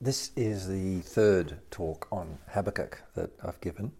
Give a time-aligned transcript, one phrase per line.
[0.00, 3.90] This is the third talk on Habakkuk that I've given.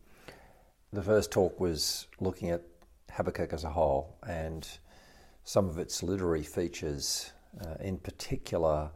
[0.92, 2.62] The first talk was looking at
[3.10, 4.68] Habakkuk as a whole and
[5.42, 8.92] some of its literary features, uh, in particular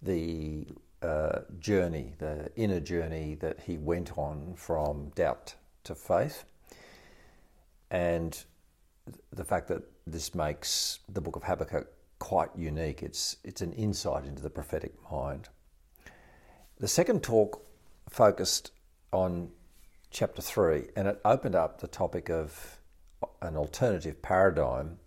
[0.00, 0.68] the
[1.02, 5.54] uh, journey, the inner journey that he went on from doubt
[5.84, 6.46] to faith,
[7.90, 8.46] and
[9.34, 11.88] the fact that this makes the book of Habakkuk
[12.18, 13.02] quite unique.
[13.02, 15.50] It's, it's an insight into the prophetic mind.
[16.80, 17.66] The second talk
[18.08, 18.70] focused
[19.12, 19.50] on
[20.12, 22.78] chapter 3 and it opened up the topic of
[23.42, 24.98] an alternative paradigm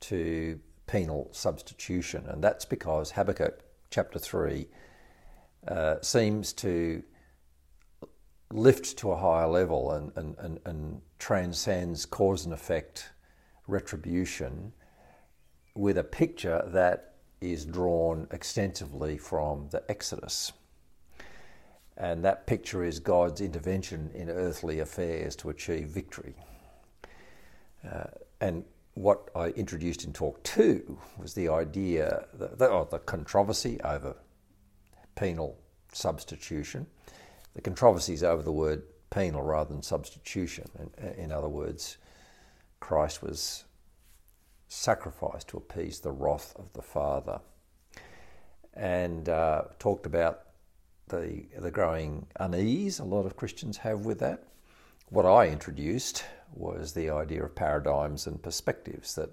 [0.00, 2.24] to penal substitution.
[2.26, 4.66] And that's because Habakkuk chapter 3
[5.68, 7.04] uh, seems to
[8.52, 13.10] lift to a higher level and, and, and, and transcends cause and effect
[13.68, 14.72] retribution
[15.76, 20.50] with a picture that is drawn extensively from the Exodus.
[22.00, 26.34] And that picture is God's intervention in earthly affairs to achieve victory.
[27.86, 28.04] Uh,
[28.40, 34.16] and what I introduced in talk two was the idea, the, the, the controversy over
[35.14, 35.58] penal
[35.92, 36.86] substitution.
[37.54, 40.70] The controversy is over the word penal rather than substitution.
[40.78, 41.98] In, in other words,
[42.80, 43.64] Christ was
[44.68, 47.40] sacrificed to appease the wrath of the Father.
[48.72, 50.44] And uh, talked about
[51.10, 54.44] the, the growing unease a lot of Christians have with that.
[55.10, 59.30] What I introduced was the idea of paradigms and perspectives that,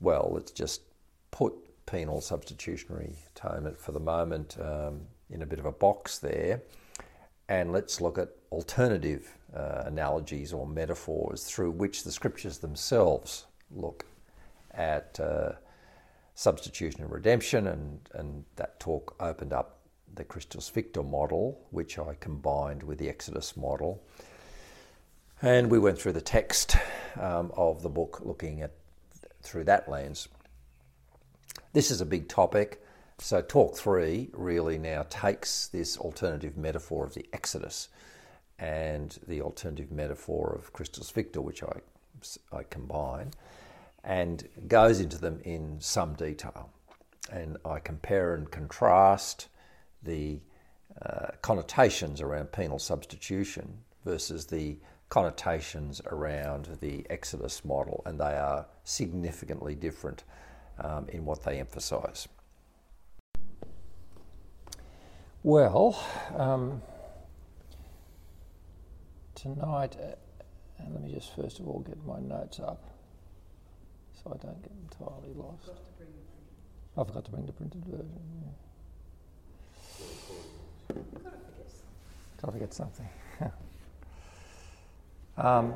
[0.00, 0.82] well, let's just
[1.30, 1.54] put
[1.86, 5.00] penal substitutionary atonement for the moment um,
[5.30, 6.62] in a bit of a box there,
[7.48, 14.04] and let's look at alternative uh, analogies or metaphors through which the scriptures themselves look
[14.72, 15.52] at uh,
[16.34, 19.77] substitution and redemption, and, and that talk opened up
[20.18, 24.02] the Christus Victor model, which I combined with the Exodus model.
[25.40, 26.76] And we went through the text
[27.16, 28.72] um, of the book looking at
[29.42, 30.28] through that lens.
[31.72, 32.82] This is a big topic.
[33.20, 37.88] So, talk three really now takes this alternative metaphor of the Exodus
[38.58, 41.80] and the alternative metaphor of Christus Victor, which I,
[42.52, 43.30] I combine,
[44.02, 46.70] and goes into them in some detail.
[47.30, 49.48] And I compare and contrast
[50.02, 50.40] the
[51.04, 54.78] uh, connotations around penal substitution versus the
[55.08, 60.24] connotations around the Exodus model, and they are significantly different
[60.78, 62.28] um, in what they emphasise.
[65.42, 65.98] Well,
[66.36, 66.82] um,
[69.34, 70.14] tonight, uh,
[70.90, 72.90] let me just first of all get my notes up
[74.12, 75.70] so I don't get entirely lost.
[76.96, 78.20] I forgot to bring the printed version.
[78.42, 78.67] Yeah.
[82.40, 83.08] Gotta forget something.
[85.36, 85.74] um,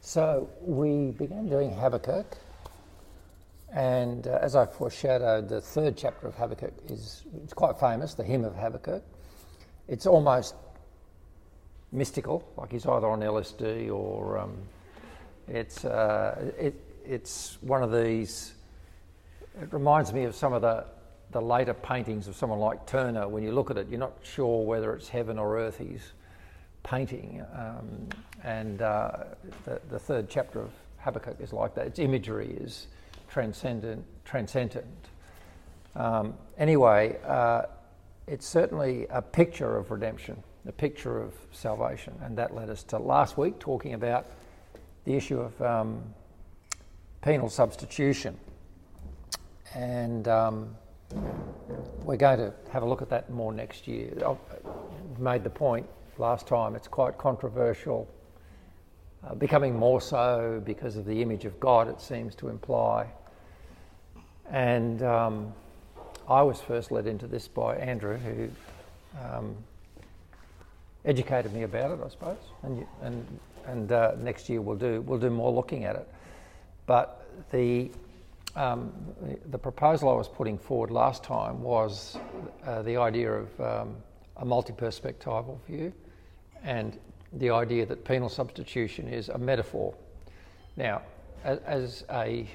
[0.00, 2.36] so we began doing Habakkuk,
[3.72, 7.24] and uh, as I foreshadowed, the third chapter of Habakkuk is
[7.54, 9.02] quite famous, the hymn of Habakkuk.
[9.88, 10.54] It's almost
[11.90, 14.56] mystical, like he's either on LSD or um,
[15.48, 16.74] it's uh, it,
[17.06, 18.54] it's one of these.
[19.60, 20.84] It reminds me of some of the
[21.30, 23.26] the later paintings of someone like Turner.
[23.26, 26.12] When you look at it, you're not sure whether it's heaven or earth he's
[26.84, 27.44] painting.
[27.52, 28.08] Um,
[28.44, 29.24] and uh,
[29.64, 31.88] the, the third chapter of Habakkuk is like that.
[31.88, 32.86] Its imagery is
[33.28, 34.04] transcendent.
[34.24, 34.86] Transcendent.
[35.96, 37.62] Um, anyway, uh,
[38.28, 42.98] it's certainly a picture of redemption, a picture of salvation, and that led us to
[42.98, 44.26] last week talking about
[45.04, 46.02] the issue of um,
[47.24, 48.38] penal substitution.
[49.74, 50.76] And um,
[52.02, 54.12] we're going to have a look at that more next year.
[54.24, 55.86] I've made the point
[56.18, 58.06] last time, it's quite controversial,
[59.26, 63.06] uh, becoming more so because of the image of God, it seems to imply.
[64.50, 65.52] And um,
[66.28, 68.48] I was first led into this by Andrew, who
[69.24, 69.56] um,
[71.06, 72.36] educated me about it, I suppose.
[72.62, 76.08] And, and, and uh, next year we'll do, we'll do more looking at it.
[76.86, 77.90] But the,
[78.56, 78.92] um,
[79.50, 82.16] the proposal I was putting forward last time was
[82.66, 83.96] uh, the idea of um,
[84.36, 85.92] a multi perspectival view
[86.62, 86.98] and
[87.34, 89.94] the idea that penal substitution is a metaphor.
[90.76, 91.02] Now,
[91.44, 92.48] as, as a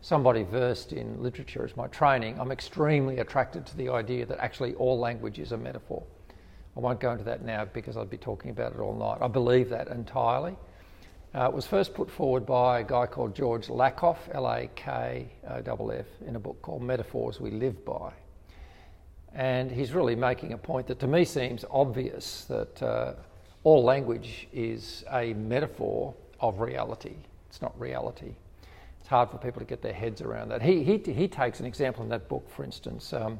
[0.00, 4.74] somebody versed in literature as my training, I'm extremely attracted to the idea that actually
[4.74, 6.02] all language is a metaphor.
[6.76, 9.18] I won't go into that now because I'd be talking about it all night.
[9.20, 10.56] I believe that entirely.
[11.34, 15.28] Uh, it was first put forward by a guy called George Lakoff, L A K
[15.46, 18.12] O F, in a book called Metaphors We Live By.
[19.34, 23.12] And he's really making a point that to me seems obvious that uh,
[23.62, 27.16] all language is a metaphor of reality.
[27.50, 28.34] It's not reality.
[28.98, 30.62] It's hard for people to get their heads around that.
[30.62, 33.38] He, he, he takes an example in that book, for instance, um,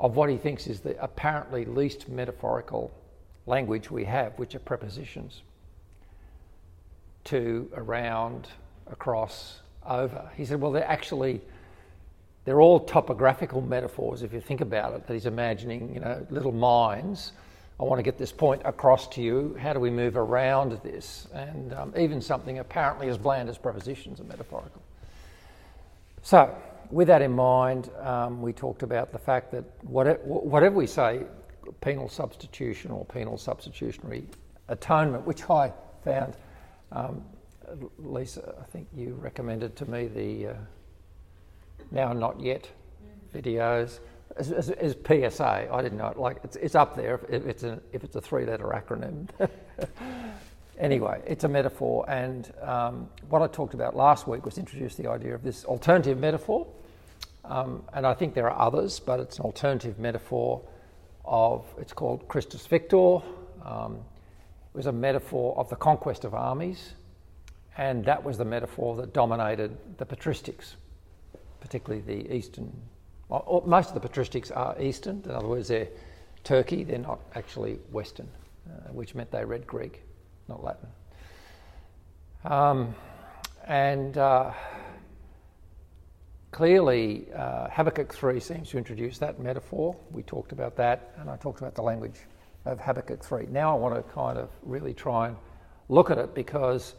[0.00, 2.90] of what he thinks is the apparently least metaphorical
[3.46, 5.42] language we have, which are prepositions
[7.24, 8.48] to, around,
[8.90, 10.30] across, over.
[10.36, 11.40] He said, well, they're actually
[12.44, 16.52] they're all topographical metaphors if you think about it that he's imagining you know little
[16.52, 17.32] mines.
[17.78, 19.56] I want to get this point across to you.
[19.58, 21.28] How do we move around this?
[21.32, 24.82] And um, even something apparently as bland as prepositions are metaphorical.
[26.22, 26.54] So
[26.90, 31.22] with that in mind um, we talked about the fact that whatever, whatever we say
[31.80, 34.24] penal substitution or penal substitutionary
[34.68, 35.72] atonement which i
[36.04, 36.34] found
[36.92, 37.22] um,
[37.98, 40.54] lisa i think you recommended to me the uh,
[41.90, 42.68] now not yet
[43.34, 44.00] videos
[44.36, 45.68] as, PSA.
[45.72, 46.16] I didn't know it.
[46.16, 49.28] Like it's, it's up there if it's a, if it's a three letter acronym.
[50.78, 55.08] anyway, it's a metaphor, and um, what I talked about last week was introduce the
[55.08, 56.66] idea of this alternative metaphor,
[57.44, 60.62] um, and I think there are others, but it's an alternative metaphor
[61.24, 63.18] of it's called Christus Victor.
[63.64, 64.00] Um,
[64.72, 66.92] was a metaphor of the conquest of armies,
[67.76, 70.74] and that was the metaphor that dominated the patristics
[71.60, 72.72] particularly the eastern.
[73.28, 75.22] Well, most of the patristics are eastern.
[75.24, 75.88] In other words, they're
[76.42, 76.82] Turkey.
[76.84, 78.28] They're not actually Western,
[78.66, 80.02] uh, which meant they read Greek,
[80.48, 80.88] not Latin.
[82.44, 82.94] Um,
[83.66, 84.52] and uh,
[86.50, 89.94] clearly, uh, Habakkuk 3 seems to introduce that metaphor.
[90.10, 92.16] We talked about that, and I talked about the language
[92.64, 93.46] of Habakkuk 3.
[93.50, 95.36] Now I want to kind of really try and
[95.88, 96.94] look at it because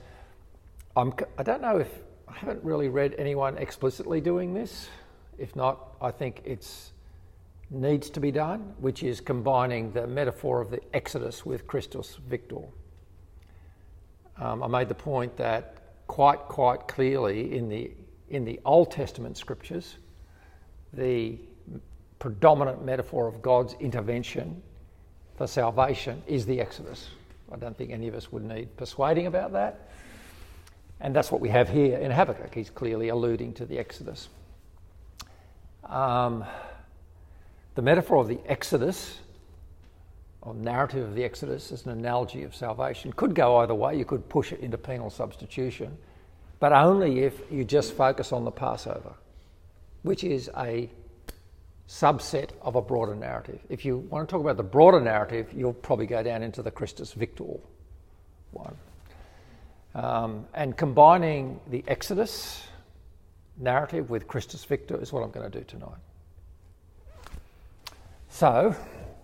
[0.95, 1.89] I'm, I don't know if
[2.27, 4.89] I haven't really read anyone explicitly doing this.
[5.37, 6.67] If not, I think it
[7.69, 12.61] needs to be done, which is combining the metaphor of the Exodus with Christus Victor.
[14.37, 15.77] Um, I made the point that
[16.07, 17.91] quite, quite clearly in the,
[18.29, 19.97] in the Old Testament scriptures,
[20.93, 21.37] the
[22.19, 24.61] predominant metaphor of God's intervention
[25.41, 27.09] for salvation is the Exodus.
[27.51, 29.89] I don't think any of us would need persuading about that.
[30.99, 32.53] And that's what we have here in Habakkuk.
[32.53, 34.29] He's clearly alluding to the Exodus.
[35.85, 36.45] Um,
[37.73, 39.17] the metaphor of the Exodus,
[40.41, 43.11] or narrative of the Exodus, as an analogy of salvation.
[43.13, 43.97] Could go either way.
[43.97, 45.97] You could push it into penal substitution,
[46.59, 49.15] but only if you just focus on the Passover,
[50.03, 50.87] which is a
[51.91, 53.59] subset of a broader narrative.
[53.67, 56.71] If you want to talk about the broader narrative, you'll probably go down into the
[56.71, 57.43] Christus Victor
[58.51, 58.75] one.
[59.93, 62.63] Um, and combining the Exodus
[63.57, 65.99] narrative with Christus Victor is what I'm going to do tonight.
[68.29, 68.73] So,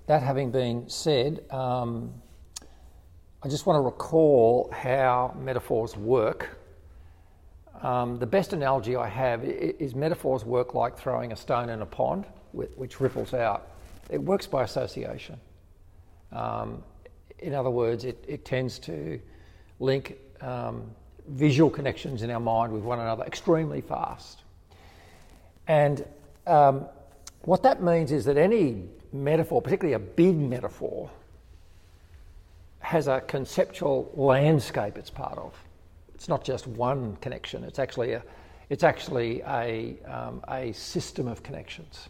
[0.08, 2.14] that having been said, um,
[3.44, 6.60] I just want to recall how metaphors work.
[7.82, 11.86] Um, the best analogy I have is metaphors work like throwing a stone in a
[11.86, 13.68] pond, which ripples out.
[14.10, 15.40] It works by association.
[16.32, 16.84] Um,
[17.40, 19.20] in other words, it, it tends to
[19.80, 20.90] link um,
[21.28, 24.42] visual connections in our mind with one another extremely fast.
[25.68, 26.06] And
[26.46, 26.86] um,
[27.42, 31.10] what that means is that any metaphor, particularly a big metaphor,
[32.80, 35.54] has a conceptual landscape it's part of.
[36.16, 38.24] It's not just one connection, it's actually a,
[38.70, 42.10] it's actually a, um, a system of connections.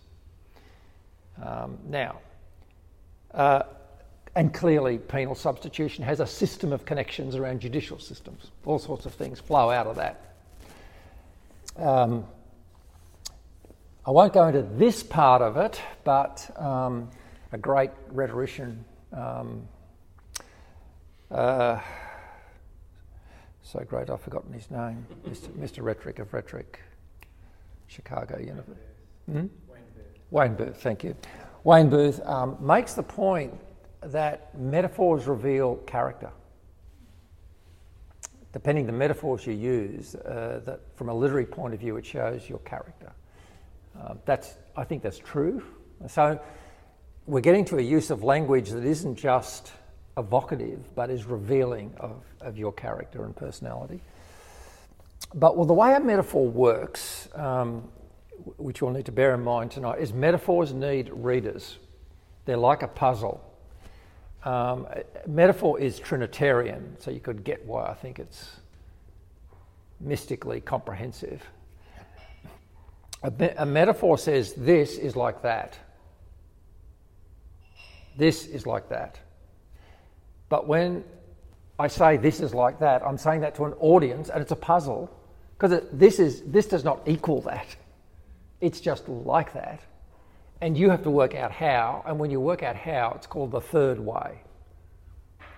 [1.41, 2.19] Um, now,
[3.33, 3.63] uh,
[4.35, 8.51] and clearly, penal substitution has a system of connections around judicial systems.
[8.65, 10.35] All sorts of things flow out of that.
[11.75, 12.25] Um,
[14.05, 17.09] I won't go into this part of it, but um,
[17.51, 19.67] a great rhetorician, um,
[21.29, 21.79] uh,
[23.63, 25.49] so great I've forgotten his name, Mr.
[25.49, 25.83] Mr.
[25.83, 26.79] Rhetoric of Rhetoric,
[27.87, 28.79] Chicago University.
[29.29, 29.47] Hmm?
[30.31, 30.81] Wayne Booth.
[30.81, 31.15] Thank you.
[31.63, 33.53] Wayne Booth um, makes the point
[34.01, 36.29] that metaphors reveal character.
[38.53, 42.49] Depending the metaphors you use, uh, that from a literary point of view, it shows
[42.49, 43.11] your character.
[43.99, 45.63] Uh, that's, I think that's true.
[46.07, 46.39] So
[47.25, 49.73] we're getting to a use of language that isn't just
[50.17, 54.01] evocative, but is revealing of, of your character and personality.
[55.33, 57.89] But well, the way a metaphor works, um,
[58.57, 61.77] which you'll need to bear in mind tonight, is metaphors need readers.
[62.45, 63.43] They're like a puzzle.
[64.43, 64.87] Um,
[65.25, 68.49] metaphor is Trinitarian, so you could get why I think it's
[69.99, 71.43] mystically comprehensive.
[73.23, 75.77] A, me- a metaphor says this is like that.
[78.15, 79.19] This is like that.
[80.49, 81.03] But when
[81.79, 84.55] I say this is like that, I'm saying that to an audience and it's a
[84.55, 85.11] puzzle
[85.57, 87.75] because this, is, this does not equal that.
[88.61, 89.81] It's just like that.
[90.61, 92.03] And you have to work out how.
[92.07, 94.41] And when you work out how, it's called the third way.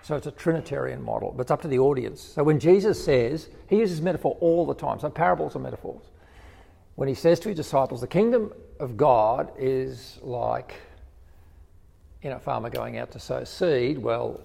[0.02, 2.20] So it's a Trinitarian model, but it's up to the audience.
[2.20, 4.98] So when Jesus says, he uses metaphor all the time.
[4.98, 6.02] So parables are metaphors.
[6.96, 10.74] When he says to his disciples, the kingdom of God is like
[12.22, 14.40] you know, a farmer going out to sow seed, well,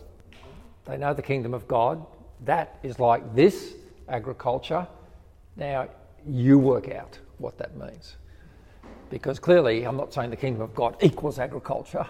[0.86, 2.06] they know the kingdom of God.
[2.46, 3.74] That is like this
[4.08, 4.88] agriculture.
[5.56, 5.90] Now,
[6.28, 8.16] you work out what that means.
[9.16, 12.06] Because clearly, I'm not saying the kingdom of God equals agriculture.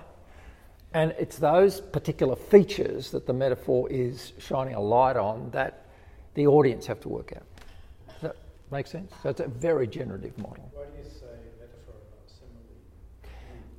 [0.91, 5.85] And it's those particular features that the metaphor is shining a light on that
[6.33, 7.43] the audience have to work out.
[8.07, 8.35] Does that
[8.71, 9.13] make sense?
[9.21, 10.67] So it's a very generative model.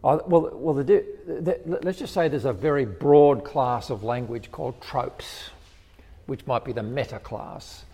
[0.04, 4.52] Uh, well, well the, the, let's just say there's a very broad class of language
[4.52, 5.50] called tropes,
[6.26, 7.86] which might be the meta class.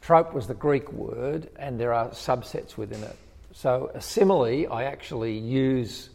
[0.00, 3.16] Trope was the Greek word, and there are subsets within it.
[3.52, 6.10] So, a simile, I actually use,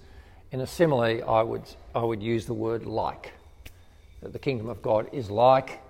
[0.51, 1.63] in a simile, I would,
[1.93, 3.33] I would use the word like.
[4.21, 5.81] That the kingdom of God is like.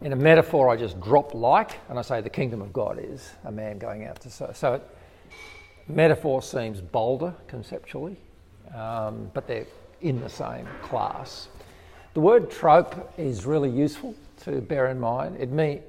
[0.00, 3.32] In a metaphor, I just drop like, and I say the kingdom of God is
[3.44, 4.52] a man going out to sow.
[4.54, 4.80] So,
[5.88, 8.16] metaphor seems bolder conceptually
[8.74, 9.66] um, but they're
[10.00, 11.48] in the same class.
[12.14, 15.36] The word trope is really useful to bear in mind.
[15.40, 15.82] It mean,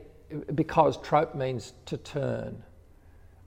[0.55, 2.61] because trope means to turn.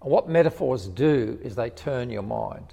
[0.02, 2.72] And what metaphors do is they turn your mind.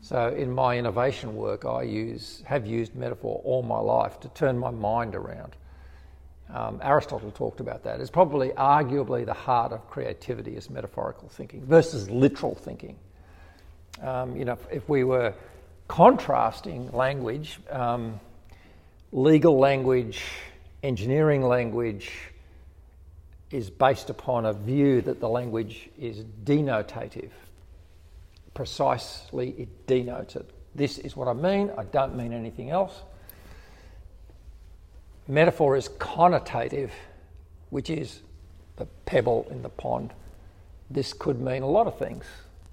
[0.00, 4.58] So in my innovation work, I use have used metaphor all my life to turn
[4.58, 5.56] my mind around.
[6.52, 8.00] Um, Aristotle talked about that.
[8.00, 12.96] It's probably arguably the heart of creativity is metaphorical thinking versus literal thinking.
[14.00, 15.34] Um, you know, if, we were
[15.88, 18.18] contrasting language, um,
[19.12, 20.22] legal language,
[20.82, 22.10] engineering language
[23.50, 27.30] is based upon a view that the language is denotative.
[28.54, 30.50] Precisely, it denotes it.
[30.74, 33.02] This is what I mean, I don't mean anything else.
[35.26, 36.90] Metaphor is connotative,
[37.70, 38.20] which is
[38.76, 40.12] the pebble in the pond.
[40.90, 42.24] This could mean a lot of things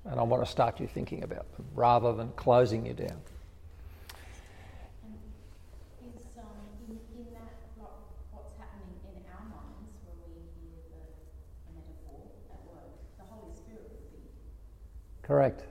[0.06, 3.20] and I want to start you thinking about them rather than closing you down.
[15.26, 15.64] Correct.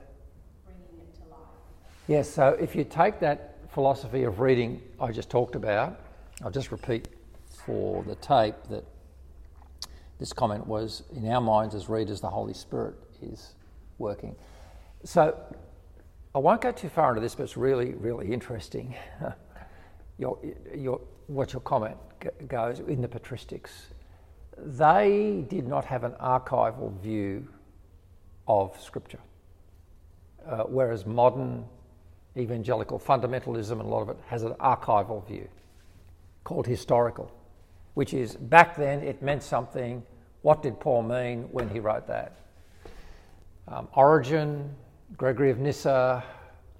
[2.07, 5.99] Yes, so if you take that philosophy of reading I just talked about,
[6.43, 7.07] I'll just repeat
[7.65, 8.83] for the tape that
[10.19, 13.55] this comment was in our minds as readers, the Holy Spirit is
[13.97, 14.35] working.
[15.05, 15.37] So
[16.33, 18.93] I won't go too far into this, but it's really, really interesting.
[20.17, 20.37] your,
[20.75, 21.95] your, what your comment
[22.49, 23.69] goes in the patristics.
[24.57, 27.47] They did not have an archival view
[28.47, 29.19] of Scripture,
[30.47, 31.65] uh, whereas modern
[32.37, 35.47] evangelical fundamentalism and a lot of it has an archival view
[36.43, 37.31] called historical,
[37.93, 40.03] which is back then it meant something.
[40.41, 42.37] What did Paul mean when he wrote that?
[43.67, 44.75] Um, Origen,
[45.17, 46.23] Gregory of Nyssa,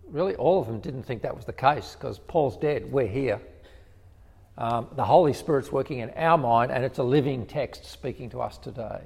[0.07, 3.41] really all of them didn't think that was the case because Paul's dead, we're here.
[4.57, 8.41] Um, the Holy Spirit's working in our mind and it's a living text speaking to
[8.41, 9.01] us today.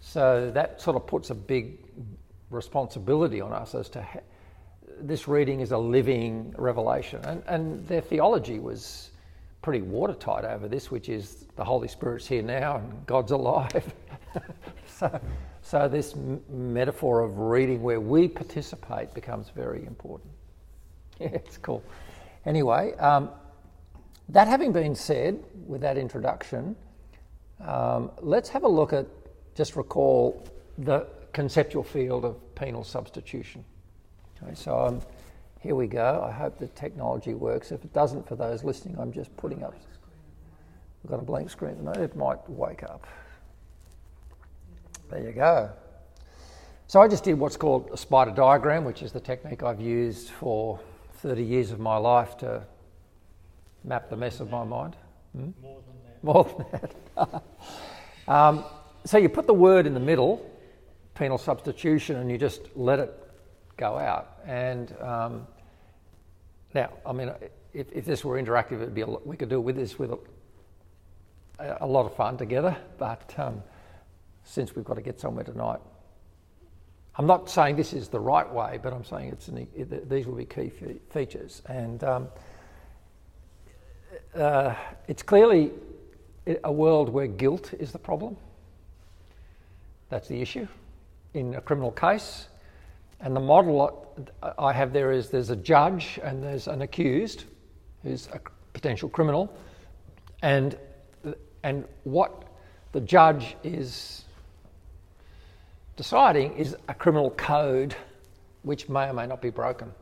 [0.00, 1.83] So that sort of puts a big
[2.54, 4.20] responsibility on us as to ha-
[5.00, 7.20] this reading is a living revelation.
[7.24, 9.10] And, and their theology was
[9.62, 13.92] pretty watertight over this, which is the Holy Spirit's here now and God's alive.
[14.86, 15.20] so
[15.64, 20.30] so, this m- metaphor of reading where we participate becomes very important.
[21.18, 21.82] Yeah, it's cool.
[22.44, 23.30] Anyway, um,
[24.28, 26.76] that having been said, with that introduction,
[27.62, 29.06] um, let's have a look at,
[29.54, 30.46] just recall
[30.76, 33.64] the conceptual field of penal substitution.
[34.42, 35.00] Okay, so um,
[35.60, 36.24] here we go.
[36.26, 37.72] I hope the technology works.
[37.72, 39.74] If it doesn't, for those listening, I'm just putting up.
[41.02, 41.98] We've got a blank screen moment.
[41.98, 43.06] It might wake up.
[45.10, 45.70] There you go.
[46.86, 50.30] So I just did what's called a spider diagram, which is the technique I've used
[50.30, 50.80] for
[51.14, 52.62] 30 years of my life to
[53.82, 54.96] map the mess of my mind.
[55.34, 55.50] Hmm?
[55.60, 56.24] More than that.
[56.24, 57.42] More than that.
[58.32, 58.64] um,
[59.04, 60.50] so you put the word in the middle,
[61.14, 63.12] penal substitution, and you just let it
[63.76, 64.38] go out.
[64.46, 65.46] And um,
[66.74, 67.32] now, I mean,
[67.72, 70.12] if, if, this were interactive, it'd be a, we could do it with this with
[71.58, 73.62] a, a lot of fun together, but um,
[74.44, 75.80] since we've got to get somewhere tonight.
[77.16, 80.26] I'm not saying this is the right way, but I'm saying it's an, it, these
[80.26, 80.70] will be key
[81.10, 81.62] features.
[81.66, 82.28] And um,
[84.34, 84.74] uh,
[85.06, 85.70] it's clearly
[86.64, 88.36] a world where guilt is the problem.
[90.10, 90.66] That's the issue
[91.34, 92.48] in a criminal case.
[93.20, 94.06] And the model
[94.58, 97.44] I have there is there's a judge and there's an accused
[98.02, 98.40] who's a
[98.72, 99.54] potential criminal.
[100.42, 100.76] And,
[101.62, 102.44] and what
[102.92, 104.24] the judge is
[105.96, 107.94] deciding is a criminal code
[108.62, 109.92] which may or may not be broken.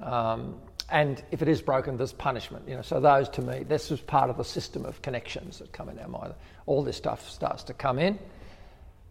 [0.00, 0.56] Um,
[0.90, 2.68] and if it is broken, there's punishment.
[2.68, 5.72] You know, so those to me, this is part of the system of connections that
[5.72, 6.34] come in our mind.
[6.66, 8.18] All this stuff starts to come in.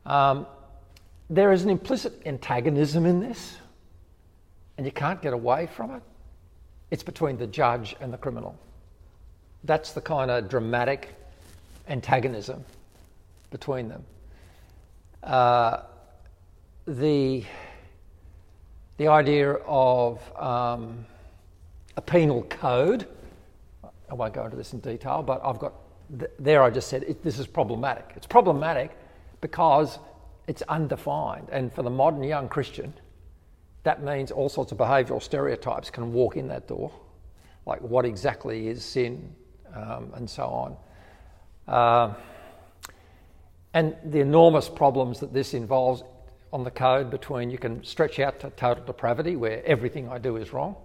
[0.06, 0.46] Um,
[1.32, 3.56] there is an implicit antagonism in this,
[4.78, 6.04] and you can't get away from it.
[6.92, 8.60] It's between the judge and the criminal.
[9.64, 11.16] That's the kind of dramatic
[11.88, 12.66] antagonism
[13.50, 14.04] between them.
[15.24, 15.84] Uh,
[16.86, 17.46] the,
[18.98, 21.06] the idea of um,
[21.96, 23.08] a penal code,
[24.10, 25.76] I won't go into this in detail, but I've got,
[26.20, 28.12] th- there I just said it, this is problematic.
[28.18, 28.92] It's problematic
[29.40, 29.98] because
[30.48, 31.48] it's undefined.
[31.52, 32.94] And for the modern young Christian,
[33.84, 36.92] that means all sorts of behavioural stereotypes can walk in that door,
[37.66, 39.34] like what exactly is sin
[39.74, 40.78] um, and so on.
[41.68, 42.14] Uh,
[43.74, 46.04] and the enormous problems that this involves
[46.52, 50.36] on the code between you can stretch out to total depravity where everything I do
[50.36, 50.76] is wrong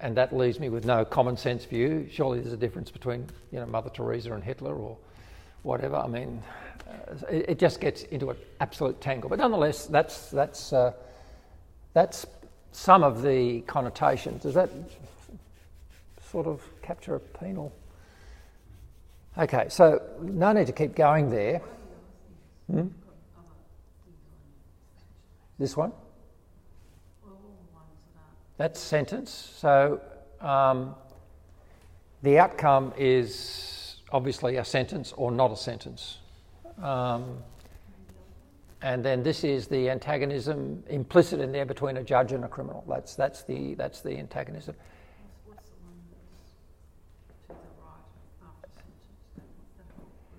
[0.00, 2.08] and that leaves me with no common sense view.
[2.10, 4.96] Surely there's a difference between you know Mother Teresa and Hitler or
[5.62, 5.96] whatever.
[5.96, 6.42] I mean,
[6.88, 9.28] uh, it, it, just gets into an absolute tangle.
[9.30, 10.92] But nonetheless, that's that's uh,
[11.94, 12.26] that's
[12.72, 14.42] some of the connotations.
[14.42, 14.70] Does that
[16.30, 17.72] sort of capture a penal?
[19.36, 21.62] Okay, so no need to keep going there.
[22.70, 22.88] Hmm?
[25.58, 25.92] This one?
[28.56, 29.52] That's sentence.
[29.56, 30.00] So
[30.40, 30.96] um,
[32.22, 33.77] the outcome is
[34.12, 36.18] obviously a sentence or not a sentence.
[36.82, 37.38] Um,
[38.80, 42.84] and then this is the antagonism implicit in there between a judge and a criminal.
[42.88, 44.76] That's, that's, the, that's the antagonism.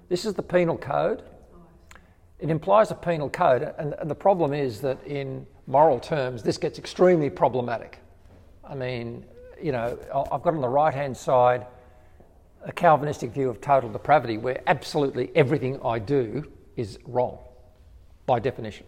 [0.08, 1.24] This is the penal code.
[2.40, 6.58] It implies a penal code, and, and the problem is that in moral terms, this
[6.58, 8.00] gets extremely problematic.
[8.64, 9.26] I mean,
[9.62, 10.00] you know,
[10.32, 11.68] I've got on the right hand side
[12.64, 17.40] a Calvinistic view of total depravity where absolutely everything I do is wrong
[18.26, 18.86] by definition.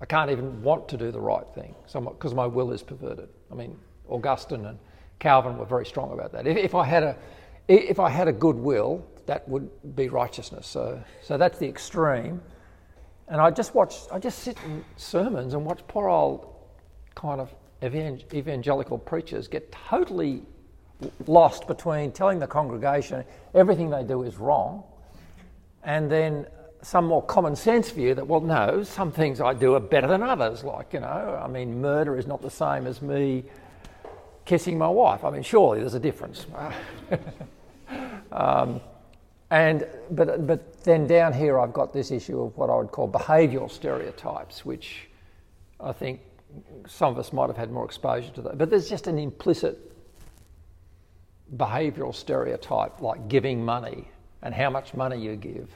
[0.00, 3.28] I can't even want to do the right thing because my will is perverted.
[3.50, 4.78] I mean, Augustine and
[5.18, 6.46] Calvin were very strong about that.
[6.46, 7.16] If, if, I had a,
[7.68, 10.66] if I had a good will, that would be righteousness.
[10.66, 12.42] So, so that's the extreme.
[13.28, 16.54] And I just watch, I just sit in sermons and watch poor old
[17.14, 20.42] kind of evangelical preachers get totally
[21.26, 24.82] lost between telling the congregation everything they do is wrong
[25.82, 26.46] and then
[26.82, 30.22] some more common sense view that, well, no, some things I do are better than
[30.22, 30.62] others.
[30.62, 33.44] Like, you know, I mean, murder is not the same as me
[34.44, 35.24] kissing my wife.
[35.24, 36.46] I mean, surely there's a difference.
[38.32, 38.80] um,
[39.50, 43.08] and, but, but then down here, I've got this issue of what I would call
[43.08, 45.08] behavioural stereotypes, which
[45.80, 46.20] I think
[46.86, 49.92] some of us might have had more exposure to that, but there's just an implicit
[51.54, 54.08] behavioural stereotype like giving money
[54.42, 55.68] and how much money you give.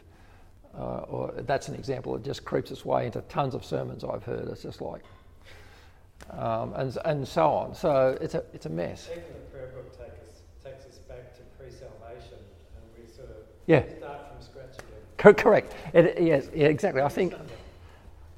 [0.77, 4.23] Uh, or that's an example that just creeps its way into tons of sermons I've
[4.25, 4.49] heard.
[4.49, 5.03] It's just like,
[6.31, 7.75] um, and, and so on.
[7.75, 9.09] So it's a, it's a mess.
[9.11, 13.31] Even the prayer book take us, takes us back to pre salvation and we sort
[13.31, 13.83] of yeah.
[13.99, 15.35] start from scratch again.
[15.35, 15.75] Correct.
[15.93, 17.03] It, yes, yeah, exactly.
[17.03, 17.35] I think,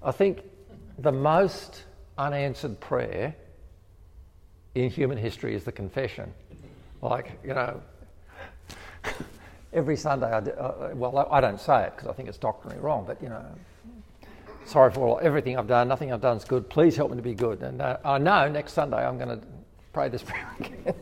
[0.03, 0.43] I think
[0.99, 1.85] the most
[2.17, 3.35] unanswered prayer
[4.75, 6.33] in human history is the confession.
[7.03, 7.83] Like, you know,
[9.73, 12.81] every Sunday, I do, uh, well, I don't say it because I think it's doctrinally
[12.81, 13.45] wrong, but, you know,
[14.65, 16.71] sorry for all, everything I've done, nothing I've done is good.
[16.71, 17.63] Please help me to be good.
[17.63, 19.47] And uh, I know next Sunday I'm going to
[19.93, 20.95] pray this prayer again.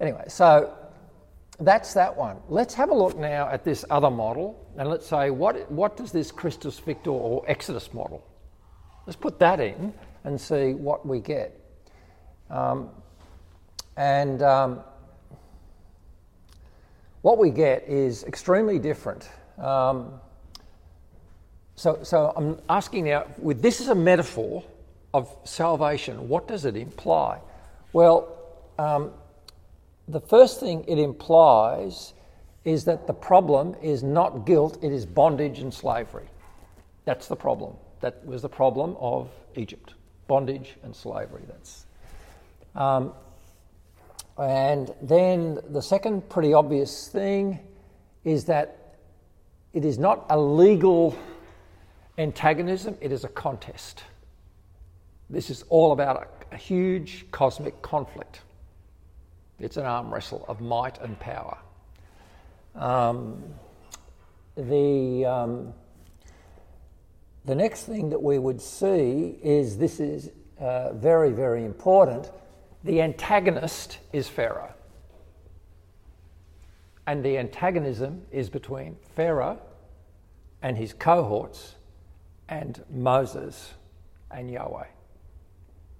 [0.00, 0.72] anyway, so
[1.58, 2.36] that's that one.
[2.48, 6.12] Let's have a look now at this other model and let's say what, what does
[6.12, 8.24] this Christus Victor or Exodus model?
[9.06, 9.92] Let's put that in
[10.22, 11.58] and see what we get.
[12.48, 12.90] Um,
[13.96, 14.80] and um,
[17.22, 19.28] what we get is extremely different.
[19.58, 20.20] Um,
[21.74, 24.64] so, so I'm asking now, with this is a metaphor
[25.12, 27.40] of salvation, what does it imply?
[27.92, 28.36] Well,
[28.78, 29.12] um,
[30.08, 32.14] the first thing it implies
[32.64, 36.26] is that the problem is not guilt, it is bondage and slavery.
[37.04, 37.76] That's the problem.
[38.00, 39.94] That was the problem of Egypt
[40.30, 41.42] bondage and slavery.
[41.48, 41.86] That's.
[42.76, 43.12] Um,
[44.40, 47.60] and then the second pretty obvious thing
[48.24, 48.96] is that
[49.72, 51.16] it is not a legal
[52.18, 54.02] antagonism, it is a contest.
[55.28, 58.40] This is all about a, a huge cosmic conflict.
[59.58, 61.58] It's an arm wrestle of might and power.
[62.74, 63.44] Um,
[64.56, 65.74] the, um,
[67.44, 72.30] the next thing that we would see is this is uh, very, very important.
[72.84, 74.72] The antagonist is Pharaoh.
[77.06, 79.58] And the antagonism is between Pharaoh
[80.62, 81.74] and his cohorts
[82.48, 83.74] and Moses
[84.30, 84.86] and Yahweh.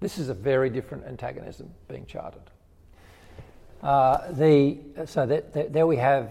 [0.01, 2.43] This is a very different antagonism being charted.
[3.83, 6.31] Uh, the, so that, that, there we have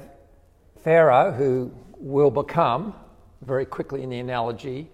[0.84, 2.94] Pharaoh, who will become,
[3.42, 4.90] very quickly in the analogy,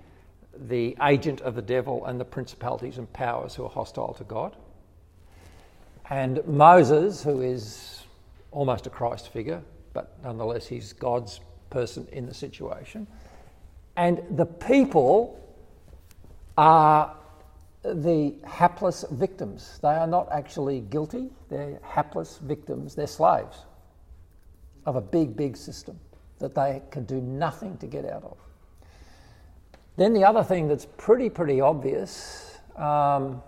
[0.67, 4.55] the agent of the devil and the principalities and powers who are hostile to God.
[6.09, 8.03] And Moses, who is
[8.51, 9.61] almost a Christ figure,
[9.93, 11.39] but nonetheless he's God's
[11.69, 13.07] person in the situation.
[13.97, 15.41] And the people
[16.57, 17.15] are
[17.83, 19.79] the hapless victims.
[19.81, 23.57] They are not actually guilty, they're hapless victims, they're slaves
[24.85, 25.99] of a big, big system
[26.39, 28.37] that they can do nothing to get out of.
[29.97, 33.41] Then the other thing that's pretty, pretty obvious um,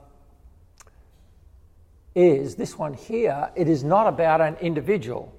[2.17, 3.51] is this one here.
[3.55, 5.31] It is not about an individual.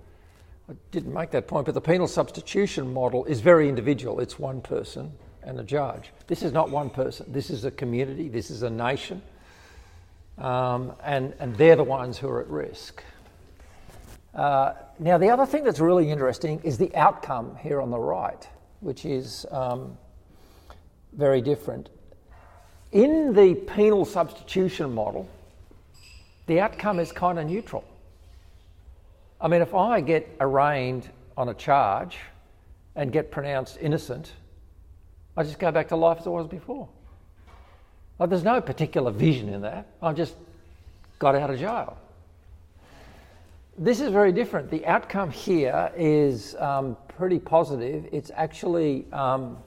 [0.71, 4.21] I didn't make that point, but the penal substitution model is very individual.
[4.21, 5.13] It's one person
[5.43, 6.13] and a judge.
[6.29, 7.33] This is not one person.
[7.33, 8.29] This is a community.
[8.29, 9.23] This is a nation.
[10.37, 13.03] Um, and, and they're the ones who are at risk.
[14.33, 18.47] Uh, now, the other thing that's really interesting is the outcome here on the right,
[18.81, 19.99] which is um,
[21.13, 21.89] very different.
[22.93, 25.29] In the penal substitution model,
[26.49, 27.85] the outcome is kind of neutral.
[29.41, 32.17] I mean, if I get arraigned on a charge
[32.97, 34.33] and get pronounced innocent,
[35.37, 36.89] I just go back to life as it was before.
[38.19, 39.87] Like, there's no particular vision in that.
[40.03, 40.35] I just
[41.21, 41.97] got out of jail.
[43.77, 44.71] This is very different.
[44.71, 48.09] The outcome here is um, pretty positive.
[48.11, 49.59] It's actually um,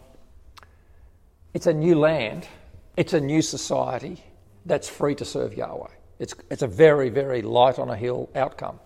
[1.53, 2.47] it's a new land,
[2.97, 4.21] it's a new society
[4.65, 5.87] that's free to serve Yahweh.
[6.21, 8.79] It's, it's a very, very light on a hill outcome.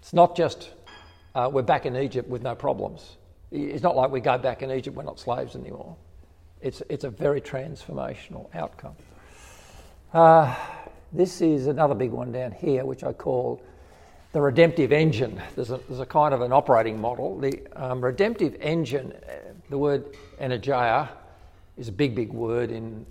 [0.00, 0.70] It's not just
[1.34, 3.16] uh, we're back in Egypt with no problems.
[3.50, 5.96] It's not like we go back in Egypt, we're not slaves anymore.
[6.60, 8.94] It's, it's a very transformational outcome.
[10.14, 10.54] Uh,
[11.12, 13.60] this is another big one down here, which I call
[14.30, 15.42] the redemptive engine.
[15.56, 17.40] There's a, there's a kind of an operating model.
[17.40, 21.08] The um, redemptive engine, uh, the word energeia,
[21.76, 23.04] is a big, big word in,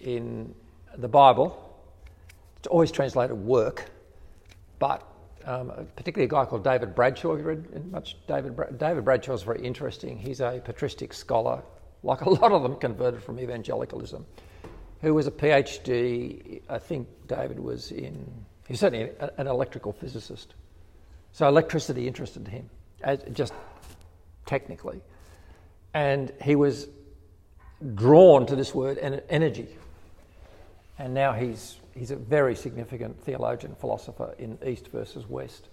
[0.00, 0.54] in
[0.96, 1.68] the Bible.
[2.62, 3.90] It's always translated work,
[4.78, 5.04] but
[5.44, 7.34] um, particularly a guy called David Bradshaw.
[7.34, 8.54] You read much David?
[8.54, 10.16] Bra- David Bradshaw is very interesting.
[10.16, 11.60] He's a patristic scholar,
[12.04, 14.24] like a lot of them converted from evangelicalism,
[15.00, 16.62] who was a PhD.
[16.68, 18.32] I think David was in,
[18.68, 20.54] he's certainly an electrical physicist.
[21.32, 22.70] So electricity interested him,
[23.32, 23.54] just
[24.46, 25.00] technically.
[25.94, 26.86] And he was
[27.96, 28.98] drawn to this word
[29.28, 29.66] energy.
[30.96, 35.68] And now he's, he's a very significant theologian, philosopher in East versus West.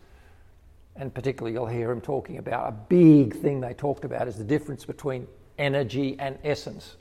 [0.96, 4.44] And particularly, you'll hear him talking about a big thing they talked about is the
[4.44, 5.28] difference between
[5.58, 6.98] energy and essence,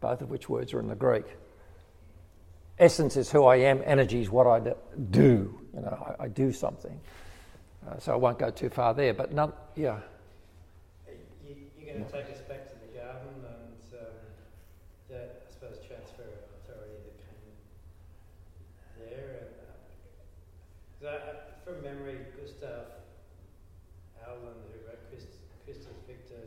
[0.00, 1.24] both of which words are in the Greek.
[2.78, 4.74] Essence is who I am, energy is what I
[5.10, 5.58] do.
[5.74, 6.98] You know, I, I do something.
[7.88, 10.00] Uh, so I won't go too far there, but none, yeah.
[11.46, 13.42] You, are going to take us back to the garden
[15.08, 17.48] that I suppose transfer of authority that came
[19.08, 19.48] there.
[21.00, 22.92] And, uh, I, from memory, Gustaf
[24.28, 26.44] Aulén, who wrote Christ, Christus Victor,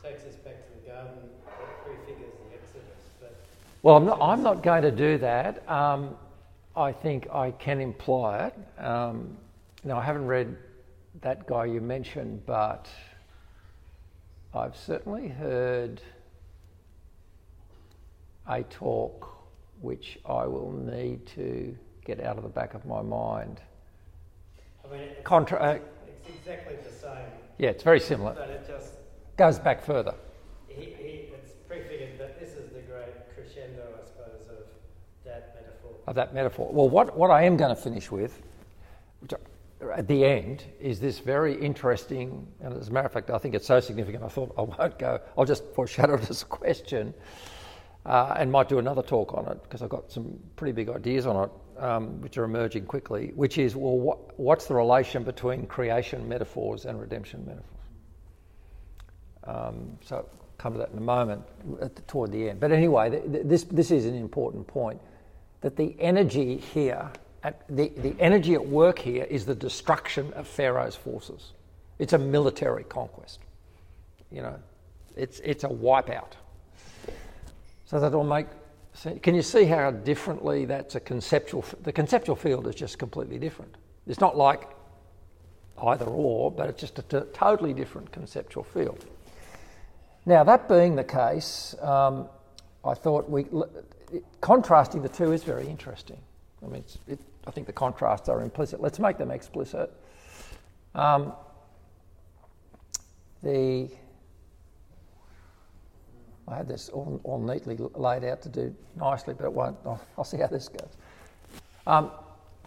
[0.00, 3.02] takes us back to the garden that prefigures the Exodus.
[3.20, 3.34] But
[3.88, 5.66] well, I'm not, I'm not going to do that.
[5.66, 6.14] Um,
[6.76, 8.84] I think I can imply it.
[8.84, 9.38] Um,
[9.82, 10.54] now, I haven't read
[11.22, 12.86] that guy you mentioned, but
[14.52, 16.02] I've certainly heard
[18.46, 19.26] a talk
[19.80, 21.74] which I will need to
[22.04, 23.62] get out of the back of my mind.
[24.84, 27.30] I mean, it's, Contra- uh, it's exactly the same.
[27.56, 28.34] Yeah, it's very similar.
[28.34, 28.92] But it just
[29.38, 30.14] goes back further.
[30.68, 34.18] He, he, it's prefigured that this is the great crescendo, I suppose,
[36.08, 36.68] of that metaphor.
[36.72, 38.40] Well, what, what I am going to finish with,
[39.20, 39.32] which
[39.94, 43.54] at the end is this very interesting, and as a matter of fact, I think
[43.54, 44.24] it's so significant.
[44.24, 45.20] I thought I won't go.
[45.36, 47.12] I'll just foreshadow it as a question,
[48.06, 51.26] uh, and might do another talk on it because I've got some pretty big ideas
[51.26, 53.32] on it, um, which are emerging quickly.
[53.36, 57.64] Which is, well, what, what's the relation between creation metaphors and redemption metaphors?
[59.44, 61.42] Um, so come to that in a moment,
[62.08, 62.60] toward the end.
[62.60, 65.00] But anyway, th- th- this this is an important point
[65.60, 67.10] that the energy here
[67.42, 71.52] at the, the energy at work here is the destruction of Pharaoh's forces.
[71.98, 73.40] It's a military conquest.
[74.30, 74.56] You know,
[75.16, 76.32] it's, it's a wipeout.
[77.86, 78.46] So that will make
[78.92, 79.20] sense.
[79.22, 83.74] Can you see how differently that's a conceptual, the conceptual field is just completely different.
[84.06, 84.68] It's not like
[85.82, 89.04] either or, but it's just a t- totally different conceptual field.
[90.26, 92.28] Now, that being the case, um,
[92.84, 93.46] I thought we,
[94.40, 96.18] contrasting the two is very interesting.
[96.64, 98.80] I mean, it, I think the contrasts are implicit.
[98.80, 99.92] Let's make them explicit.
[100.94, 101.32] Um,
[103.42, 103.90] the
[106.50, 109.76] I had this all, all, neatly laid out to do nicely, but it won't.
[109.84, 110.96] I'll, I'll see how this goes.
[111.86, 112.10] Um,